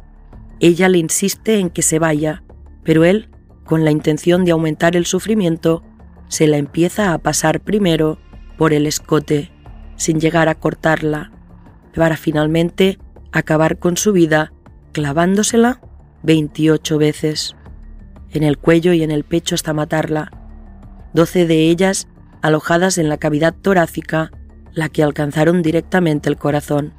Ella 0.60 0.88
le 0.88 0.98
insiste 0.98 1.58
en 1.58 1.70
que 1.70 1.82
se 1.82 1.98
vaya, 1.98 2.42
pero 2.84 3.04
él, 3.04 3.28
con 3.64 3.84
la 3.84 3.90
intención 3.90 4.44
de 4.44 4.52
aumentar 4.52 4.96
el 4.96 5.06
sufrimiento, 5.06 5.82
se 6.28 6.46
la 6.46 6.56
empieza 6.56 7.12
a 7.12 7.18
pasar 7.18 7.60
primero 7.60 8.18
por 8.56 8.72
el 8.72 8.86
escote, 8.86 9.50
sin 9.96 10.20
llegar 10.20 10.48
a 10.48 10.54
cortarla, 10.54 11.32
para 11.94 12.16
finalmente 12.16 12.98
acabar 13.32 13.78
con 13.78 13.96
su 13.96 14.12
vida 14.12 14.52
clavándosela 14.92 15.80
28 16.22 16.98
veces, 16.98 17.56
en 18.30 18.42
el 18.42 18.58
cuello 18.58 18.92
y 18.92 19.02
en 19.02 19.10
el 19.10 19.24
pecho 19.24 19.54
hasta 19.54 19.72
matarla, 19.72 20.30
12 21.14 21.46
de 21.46 21.68
ellas 21.68 22.08
alojadas 22.42 22.98
en 22.98 23.08
la 23.08 23.18
cavidad 23.18 23.54
torácica, 23.54 24.30
la 24.72 24.88
que 24.88 25.02
alcanzaron 25.02 25.62
directamente 25.62 26.28
el 26.28 26.36
corazón. 26.36 26.94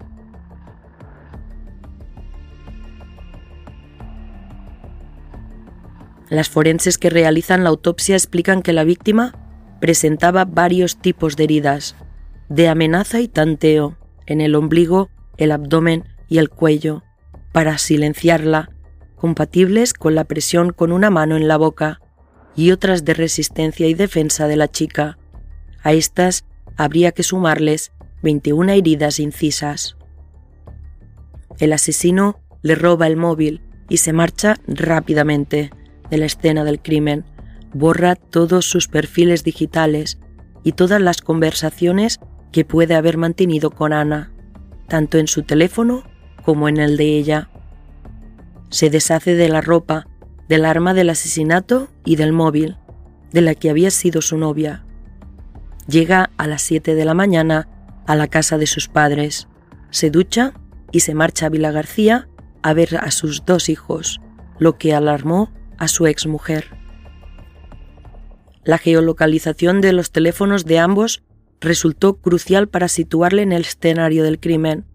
Las 6.31 6.47
forenses 6.47 6.97
que 6.97 7.09
realizan 7.09 7.65
la 7.65 7.71
autopsia 7.71 8.15
explican 8.15 8.61
que 8.61 8.71
la 8.71 8.85
víctima 8.85 9.35
presentaba 9.81 10.45
varios 10.45 10.95
tipos 10.95 11.35
de 11.35 11.43
heridas, 11.43 11.97
de 12.47 12.69
amenaza 12.69 13.19
y 13.19 13.27
tanteo, 13.27 13.97
en 14.27 14.39
el 14.39 14.55
ombligo, 14.55 15.09
el 15.35 15.51
abdomen 15.51 16.05
y 16.29 16.37
el 16.37 16.49
cuello, 16.49 17.03
para 17.51 17.77
silenciarla, 17.77 18.69
compatibles 19.17 19.91
con 19.91 20.15
la 20.15 20.23
presión 20.23 20.71
con 20.71 20.93
una 20.93 21.09
mano 21.09 21.35
en 21.35 21.49
la 21.49 21.57
boca, 21.57 21.99
y 22.55 22.71
otras 22.71 23.03
de 23.03 23.13
resistencia 23.13 23.87
y 23.87 23.93
defensa 23.93 24.47
de 24.47 24.55
la 24.55 24.69
chica. 24.69 25.17
A 25.83 25.91
estas 25.91 26.45
habría 26.77 27.11
que 27.11 27.23
sumarles 27.23 27.91
21 28.23 28.71
heridas 28.71 29.19
incisas. 29.19 29.97
El 31.59 31.73
asesino 31.73 32.39
le 32.61 32.75
roba 32.75 33.07
el 33.07 33.17
móvil 33.17 33.61
y 33.89 33.97
se 33.97 34.13
marcha 34.13 34.55
rápidamente 34.65 35.71
de 36.11 36.17
la 36.17 36.25
escena 36.25 36.63
del 36.63 36.81
crimen, 36.81 37.25
borra 37.73 38.15
todos 38.15 38.69
sus 38.69 38.87
perfiles 38.87 39.43
digitales 39.43 40.19
y 40.63 40.73
todas 40.73 41.01
las 41.01 41.21
conversaciones 41.21 42.19
que 42.51 42.65
puede 42.65 42.95
haber 42.95 43.17
mantenido 43.17 43.71
con 43.71 43.93
Ana, 43.93 44.31
tanto 44.87 45.17
en 45.17 45.27
su 45.27 45.43
teléfono 45.43 46.03
como 46.43 46.69
en 46.69 46.77
el 46.77 46.97
de 46.97 47.17
ella. 47.17 47.49
Se 48.69 48.89
deshace 48.89 49.35
de 49.35 49.49
la 49.49 49.61
ropa, 49.61 50.05
del 50.47 50.65
arma 50.65 50.93
del 50.93 51.09
asesinato 51.09 51.87
y 52.05 52.17
del 52.17 52.33
móvil, 52.33 52.77
de 53.31 53.41
la 53.41 53.55
que 53.55 53.69
había 53.69 53.89
sido 53.89 54.21
su 54.21 54.37
novia. 54.37 54.83
Llega 55.87 56.29
a 56.37 56.47
las 56.47 56.61
7 56.61 56.93
de 56.93 57.05
la 57.05 57.13
mañana 57.13 57.69
a 58.05 58.15
la 58.15 58.27
casa 58.27 58.57
de 58.57 58.67
sus 58.67 58.89
padres, 58.89 59.47
se 59.89 60.09
ducha 60.09 60.53
y 60.91 61.01
se 61.01 61.13
marcha 61.13 61.45
a 61.45 61.49
Vila 61.49 61.71
García 61.71 62.27
a 62.61 62.73
ver 62.73 62.97
a 62.97 63.11
sus 63.11 63.45
dos 63.45 63.69
hijos, 63.69 64.19
lo 64.59 64.77
que 64.77 64.93
alarmó 64.93 65.51
a 65.81 65.87
su 65.87 66.05
exmujer. 66.05 66.65
La 68.63 68.77
geolocalización 68.77 69.81
de 69.81 69.93
los 69.93 70.11
teléfonos 70.11 70.63
de 70.65 70.77
ambos 70.77 71.23
resultó 71.59 72.17
crucial 72.17 72.69
para 72.69 72.87
situarle 72.87 73.41
en 73.41 73.51
el 73.51 73.63
escenario 73.63 74.23
del 74.23 74.39
crimen. 74.39 74.85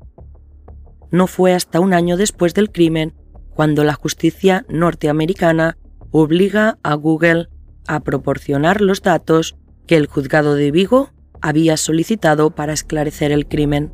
No 1.11 1.27
fue 1.27 1.55
hasta 1.55 1.81
un 1.81 1.93
año 1.93 2.17
después 2.17 2.55
del 2.55 2.71
crimen 2.71 3.15
cuando 3.53 3.83
la 3.83 3.95
justicia 3.95 4.65
norteamericana 4.69 5.77
obliga 6.13 6.79
a 6.85 6.95
Google 6.95 7.49
a 7.89 7.99
proporcionar 8.05 8.81
los 8.81 9.03
datos 9.03 9.57
que 9.89 9.97
el 9.97 10.07
juzgado 10.07 10.55
de 10.55 10.71
Vigo 10.71 11.11
había 11.41 11.77
solicitado 11.77 12.51
para 12.51 12.73
esclarecer 12.73 13.33
el 13.33 13.49
crimen. 13.49 13.93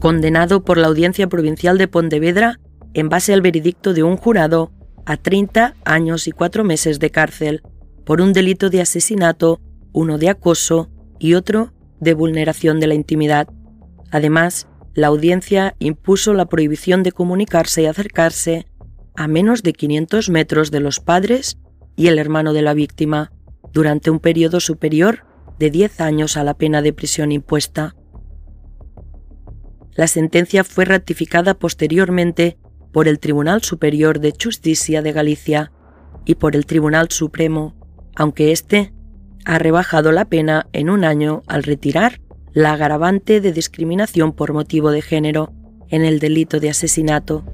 Condenado 0.00 0.64
por 0.64 0.78
la 0.78 0.88
Audiencia 0.88 1.28
Provincial 1.28 1.78
de 1.78 1.88
Pontevedra 1.88 2.60
en 2.94 3.08
base 3.08 3.32
al 3.32 3.42
veredicto 3.42 3.94
de 3.94 4.02
un 4.02 4.16
jurado 4.16 4.72
a 5.04 5.16
30 5.16 5.74
años 5.84 6.26
y 6.26 6.32
4 6.32 6.64
meses 6.64 6.98
de 6.98 7.10
cárcel 7.10 7.62
por 8.04 8.20
un 8.20 8.32
delito 8.32 8.70
de 8.70 8.80
asesinato, 8.80 9.60
uno 9.92 10.18
de 10.18 10.28
acoso 10.28 10.90
y 11.18 11.34
otro 11.34 11.72
de 12.00 12.14
vulneración 12.14 12.80
de 12.80 12.86
la 12.86 12.94
intimidad. 12.94 13.48
Además, 14.10 14.68
la 14.94 15.08
audiencia 15.08 15.74
impuso 15.78 16.34
la 16.34 16.46
prohibición 16.46 17.02
de 17.02 17.12
comunicarse 17.12 17.82
y 17.82 17.86
acercarse 17.86 18.66
a 19.14 19.28
menos 19.28 19.62
de 19.62 19.72
500 19.72 20.30
metros 20.30 20.70
de 20.70 20.80
los 20.80 21.00
padres 21.00 21.58
y 21.96 22.08
el 22.08 22.18
hermano 22.18 22.52
de 22.52 22.62
la 22.62 22.74
víctima 22.74 23.32
durante 23.72 24.10
un 24.10 24.20
periodo 24.20 24.60
superior 24.60 25.24
de 25.58 25.70
10 25.70 26.00
años 26.00 26.36
a 26.36 26.44
la 26.44 26.54
pena 26.54 26.82
de 26.82 26.92
prisión 26.92 27.32
impuesta. 27.32 27.94
La 29.96 30.06
sentencia 30.06 30.62
fue 30.62 30.84
ratificada 30.84 31.54
posteriormente 31.54 32.58
por 32.92 33.08
el 33.08 33.18
Tribunal 33.18 33.62
Superior 33.62 34.20
de 34.20 34.34
Justicia 34.40 35.00
de 35.00 35.12
Galicia 35.12 35.72
y 36.26 36.34
por 36.34 36.54
el 36.54 36.66
Tribunal 36.66 37.10
Supremo, 37.10 37.74
aunque 38.14 38.52
éste 38.52 38.92
ha 39.46 39.58
rebajado 39.58 40.12
la 40.12 40.26
pena 40.26 40.68
en 40.72 40.90
un 40.90 41.04
año 41.04 41.42
al 41.46 41.62
retirar 41.62 42.20
la 42.52 42.72
agravante 42.72 43.40
de 43.40 43.52
discriminación 43.52 44.32
por 44.32 44.52
motivo 44.52 44.90
de 44.90 45.00
género 45.02 45.52
en 45.88 46.04
el 46.04 46.18
delito 46.18 46.60
de 46.60 46.70
asesinato. 46.70 47.44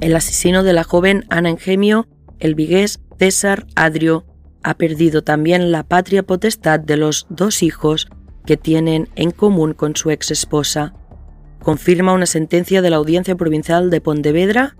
El 0.00 0.16
asesino 0.16 0.62
de 0.64 0.72
la 0.72 0.82
joven 0.82 1.24
Ana 1.30 1.50
Engemio, 1.50 2.08
el 2.38 2.54
vigués 2.54 3.00
César 3.18 3.66
Adrio, 3.76 4.24
ha 4.62 4.74
perdido 4.74 5.22
también 5.22 5.70
la 5.70 5.84
patria 5.84 6.22
potestad 6.22 6.80
de 6.80 6.96
los 6.96 7.26
dos 7.28 7.62
hijos 7.62 8.08
que 8.46 8.56
tienen 8.56 9.08
en 9.14 9.30
común 9.30 9.74
con 9.74 9.96
su 9.96 10.10
ex 10.10 10.30
esposa. 10.30 10.94
Confirma 11.62 12.12
una 12.12 12.26
sentencia 12.26 12.82
de 12.82 12.90
la 12.90 12.96
Audiencia 12.96 13.36
Provincial 13.36 13.90
de 13.90 14.00
Pontevedra, 14.00 14.76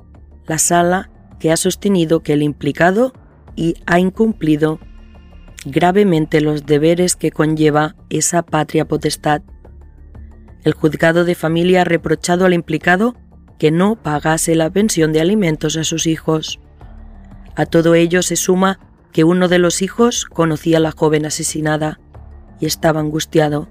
la 0.47 0.59
sala 0.59 1.11
que 1.39 1.53
ha 1.53 1.57
sostenido 1.57 2.23
que 2.23 2.33
el 2.33 2.43
implicado 2.43 3.13
y 3.57 3.75
ha 3.87 3.99
incumplido 3.99 4.79
gravemente 5.65 6.41
los 6.41 6.67
deberes 6.67 7.17
que 7.17 7.31
conlleva 7.31 7.97
esa 8.09 8.43
patria 8.43 8.87
potestad. 8.87 9.43
El 10.65 10.73
juzgado 10.73 11.25
de 11.25 11.35
familia 11.35 11.83
ha 11.83 11.85
reprochado 11.85 12.45
al 12.45 12.55
implicado 12.55 13.15
que 13.59 13.71
no 13.71 13.97
pagase 13.97 14.55
la 14.55 14.71
pensión 14.71 15.13
de 15.13 15.21
alimentos 15.21 15.77
a 15.77 15.85
sus 15.85 16.07
hijos. 16.07 16.61
A 17.57 17.67
todo 17.67 17.95
ello 17.95 18.23
se 18.23 18.37
suma 18.37 18.81
que 19.13 19.25
uno 19.25 19.49
de 19.49 19.59
los 19.59 19.83
hijos 19.83 20.25
conocía 20.25 20.79
a 20.79 20.81
la 20.81 20.93
joven 20.93 21.27
asesinada 21.27 22.00
y 22.61 22.67
estaba 22.67 23.01
angustiado. 23.01 23.69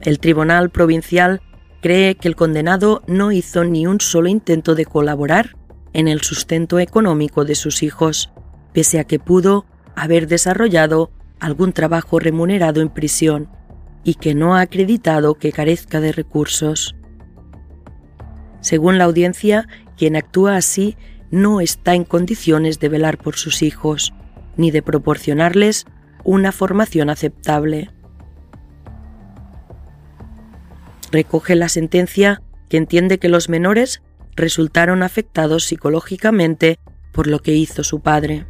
El 0.00 0.18
Tribunal 0.18 0.70
Provincial 0.70 1.40
cree 1.80 2.14
que 2.14 2.28
el 2.28 2.36
condenado 2.36 3.02
no 3.06 3.32
hizo 3.32 3.64
ni 3.64 3.86
un 3.86 4.00
solo 4.00 4.28
intento 4.28 4.74
de 4.74 4.84
colaborar 4.84 5.56
en 5.92 6.08
el 6.08 6.22
sustento 6.22 6.78
económico 6.78 7.44
de 7.44 7.54
sus 7.54 7.82
hijos, 7.82 8.30
pese 8.72 8.98
a 8.98 9.04
que 9.04 9.18
pudo 9.18 9.66
haber 9.94 10.26
desarrollado 10.26 11.10
algún 11.40 11.72
trabajo 11.72 12.18
remunerado 12.18 12.80
en 12.80 12.88
prisión 12.88 13.48
y 14.04 14.14
que 14.14 14.34
no 14.34 14.56
ha 14.56 14.60
acreditado 14.60 15.34
que 15.34 15.52
carezca 15.52 16.00
de 16.00 16.12
recursos. 16.12 16.96
Según 18.60 18.98
la 18.98 19.04
audiencia, 19.04 19.68
quien 19.96 20.16
actúa 20.16 20.56
así 20.56 20.96
no 21.30 21.60
está 21.60 21.94
en 21.94 22.04
condiciones 22.04 22.78
de 22.78 22.88
velar 22.88 23.18
por 23.18 23.36
sus 23.36 23.62
hijos, 23.62 24.12
ni 24.56 24.70
de 24.70 24.82
proporcionarles 24.82 25.86
una 26.24 26.52
formación 26.52 27.10
aceptable. 27.10 27.90
Recoge 31.10 31.54
la 31.54 31.68
sentencia 31.68 32.42
que 32.68 32.76
entiende 32.76 33.18
que 33.18 33.28
los 33.28 33.48
menores 33.48 34.02
resultaron 34.34 35.02
afectados 35.02 35.64
psicológicamente 35.64 36.78
por 37.12 37.26
lo 37.26 37.40
que 37.40 37.54
hizo 37.54 37.84
su 37.84 38.00
padre. 38.00 38.46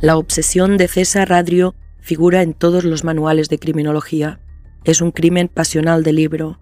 La 0.00 0.16
obsesión 0.16 0.76
de 0.76 0.88
César 0.88 1.28
Radrio 1.28 1.74
figura 2.00 2.42
en 2.42 2.54
todos 2.54 2.84
los 2.84 3.04
manuales 3.04 3.48
de 3.48 3.58
criminología 3.58 4.40
es 4.84 5.02
un 5.02 5.10
crimen 5.10 5.48
pasional 5.48 6.02
de 6.02 6.12
libro, 6.12 6.58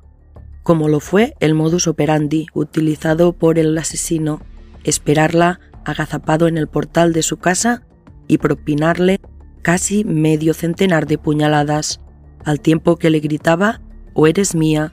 como 0.65 0.89
lo 0.89 0.99
fue 0.99 1.35
el 1.39 1.55
modus 1.55 1.87
operandi 1.87 2.47
utilizado 2.53 3.33
por 3.33 3.59
el 3.59 3.79
asesino, 3.79 4.43
esperarla 4.85 5.61
agazapado 5.85 6.49
en 6.49 6.59
el 6.59 6.69
portal 6.69 7.13
de 7.13 7.23
su 7.23 7.39
casa 7.39 7.83
y 8.27 8.39
propinarle 8.39 9.21
casi 9.63 10.05
medio 10.05 10.55
centenar 10.55 11.07
de 11.07 11.19
puñaladas, 11.19 12.01
al 12.45 12.61
tiempo 12.61 12.97
que 12.97 13.11
le 13.11 13.21
gritaba 13.21 13.81
o 14.15 14.27
eres 14.27 14.55
mía 14.55 14.93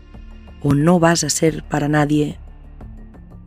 o 0.61 0.73
no 0.73 0.99
vas 0.99 1.23
a 1.23 1.29
ser 1.29 1.63
para 1.63 1.87
nadie. 1.87 2.39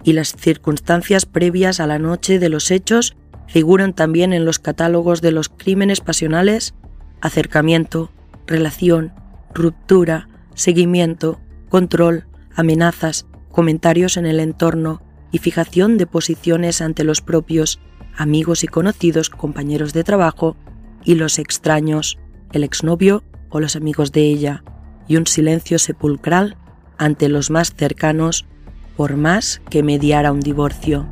Y 0.04 0.12
las 0.12 0.34
circunstancias 0.36 1.26
previas 1.26 1.80
a 1.80 1.86
la 1.86 1.98
noche 1.98 2.38
de 2.38 2.48
los 2.48 2.70
hechos 2.70 3.16
figuran 3.46 3.92
también 3.94 4.32
en 4.32 4.44
los 4.44 4.58
catálogos 4.58 5.20
de 5.20 5.32
los 5.32 5.48
crímenes 5.48 6.00
pasionales 6.00 6.74
acercamiento, 7.20 8.10
relación, 8.46 9.12
ruptura, 9.54 10.28
seguimiento, 10.54 11.40
control, 11.68 12.26
amenazas, 12.54 13.26
comentarios 13.50 14.16
en 14.16 14.26
el 14.26 14.40
entorno 14.40 15.02
y 15.30 15.38
fijación 15.38 15.98
de 15.98 16.06
posiciones 16.06 16.80
ante 16.80 17.04
los 17.04 17.20
propios 17.20 17.80
amigos 18.16 18.64
y 18.64 18.66
conocidos 18.66 19.30
compañeros 19.30 19.92
de 19.92 20.04
trabajo 20.04 20.56
y 21.04 21.14
los 21.14 21.38
extraños, 21.38 22.18
el 22.52 22.64
exnovio 22.64 23.22
o 23.50 23.60
los 23.60 23.76
amigos 23.76 24.12
de 24.12 24.22
ella, 24.22 24.64
y 25.06 25.16
un 25.16 25.26
silencio 25.26 25.78
sepulcral 25.78 26.56
ante 26.98 27.28
los 27.28 27.50
más 27.50 27.74
cercanos 27.74 28.46
por 28.96 29.16
más 29.16 29.62
que 29.70 29.82
mediara 29.82 30.32
un 30.32 30.40
divorcio. 30.40 31.08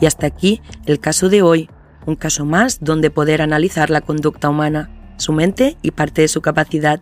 Y 0.00 0.06
hasta 0.06 0.26
aquí 0.26 0.60
el 0.86 1.00
caso 1.00 1.28
de 1.28 1.42
hoy 1.42 1.70
un 2.06 2.16
caso 2.16 2.44
más 2.44 2.78
donde 2.80 3.10
poder 3.10 3.42
analizar 3.42 3.90
la 3.90 4.00
conducta 4.00 4.48
humana, 4.48 4.90
su 5.16 5.32
mente 5.32 5.76
y 5.82 5.90
parte 5.90 6.22
de 6.22 6.28
su 6.28 6.40
capacidad. 6.40 7.00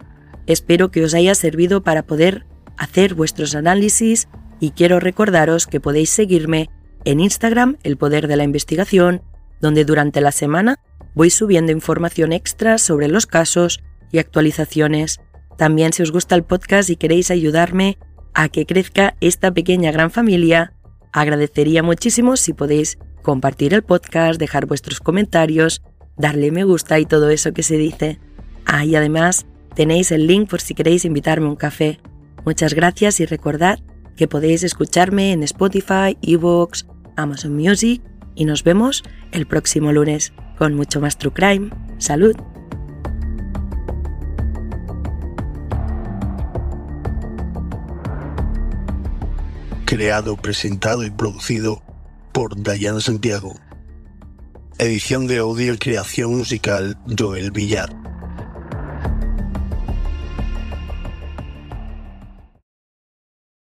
Espero 0.49 0.91
que 0.91 1.05
os 1.05 1.13
haya 1.13 1.35
servido 1.35 1.83
para 1.83 2.03
poder 2.03 2.47
hacer 2.79 3.15
vuestros 3.15 3.55
análisis 3.55 4.29
y 4.61 4.71
quiero 4.71 4.99
recordaros 4.99 5.67
que 5.67 5.79
podéis 5.79 6.09
seguirme 6.09 6.71
en 7.05 7.21
Instagram 7.21 7.77
El 7.83 7.99
Poder 7.99 8.29
de 8.29 8.37
la 8.37 8.45
Investigación, 8.45 9.23
donde 9.61 9.85
durante 9.85 10.23
la 10.23 10.33
semana 10.33 10.77
voy 11.15 11.29
subiendo 11.29 11.71
información 11.71 12.33
extra 12.33 12.79
sobre 12.79 13.09
los 13.09 13.27
casos 13.27 13.81
y 14.11 14.19
actualizaciones. 14.19 15.21
También 15.59 15.93
si 15.93 16.03
os 16.03 16.13
gusta 16.13 16.35
el 16.35 16.45
podcast 16.45 16.89
y 16.89 16.97
queréis 16.97 17.31
ayudarme 17.31 17.99
a 18.33 18.49
que 18.49 18.65
crezca 18.65 19.17
esta 19.21 19.53
pequeña 19.53 19.93
gran 19.93 20.11
familia, 20.11 20.73
agradecería 21.13 21.83
muchísimo 21.83 22.39
si 22.39 22.55
podéis 22.55 22.97
compartir 23.21 23.75
el 23.75 23.83
podcast, 23.83 24.41
dejar 24.41 24.65
vuestros 24.65 25.01
comentarios, 25.01 25.83
darle 26.17 26.51
me 26.53 26.65
gusta 26.65 26.99
y 27.01 27.05
todo 27.05 27.29
eso 27.29 27.53
que 27.53 27.63
se 27.63 27.77
dice. 27.77 28.19
Ah, 28.65 28.87
y 28.87 28.97
además 28.97 29.47
Tenéis 29.75 30.11
el 30.13 30.27
link 30.27 30.49
por 30.49 30.61
si 30.61 30.75
queréis 30.75 31.05
invitarme 31.05 31.47
a 31.47 31.51
un 31.51 31.57
café. 31.57 32.01
Muchas 32.45 32.75
gracias 32.75 33.21
y 33.21 33.27
recordad 33.27 33.79
que 34.17 34.29
podéis 34.29 34.65
escucharme 34.65 35.33
en 35.33 35.43
Spotify, 35.43 36.19
Evox, 36.23 36.87
Amazon 37.17 37.55
Music 37.55 38.03
y 38.35 38.45
nos 38.45 38.65
vemos 38.65 39.03
el 39.33 39.47
próximo 39.47 39.93
lunes 39.93 40.33
con 40.59 40.75
mucho 40.75 41.01
más 41.01 41.19
True 41.19 41.33
Crime. 41.33 41.71
Salud. 41.99 42.35
Creado, 49.85 50.37
presentado 50.37 51.05
y 51.05 51.11
producido 51.11 51.83
por 52.33 52.63
Dayan 52.63 53.01
Santiago. 53.01 53.55
Edición 54.79 55.27
de 55.27 55.39
audio 55.39 55.75
y 55.75 55.79
creación 55.79 56.37
musical 56.37 56.97
Joel 57.19 57.51
Villar. 57.51 57.91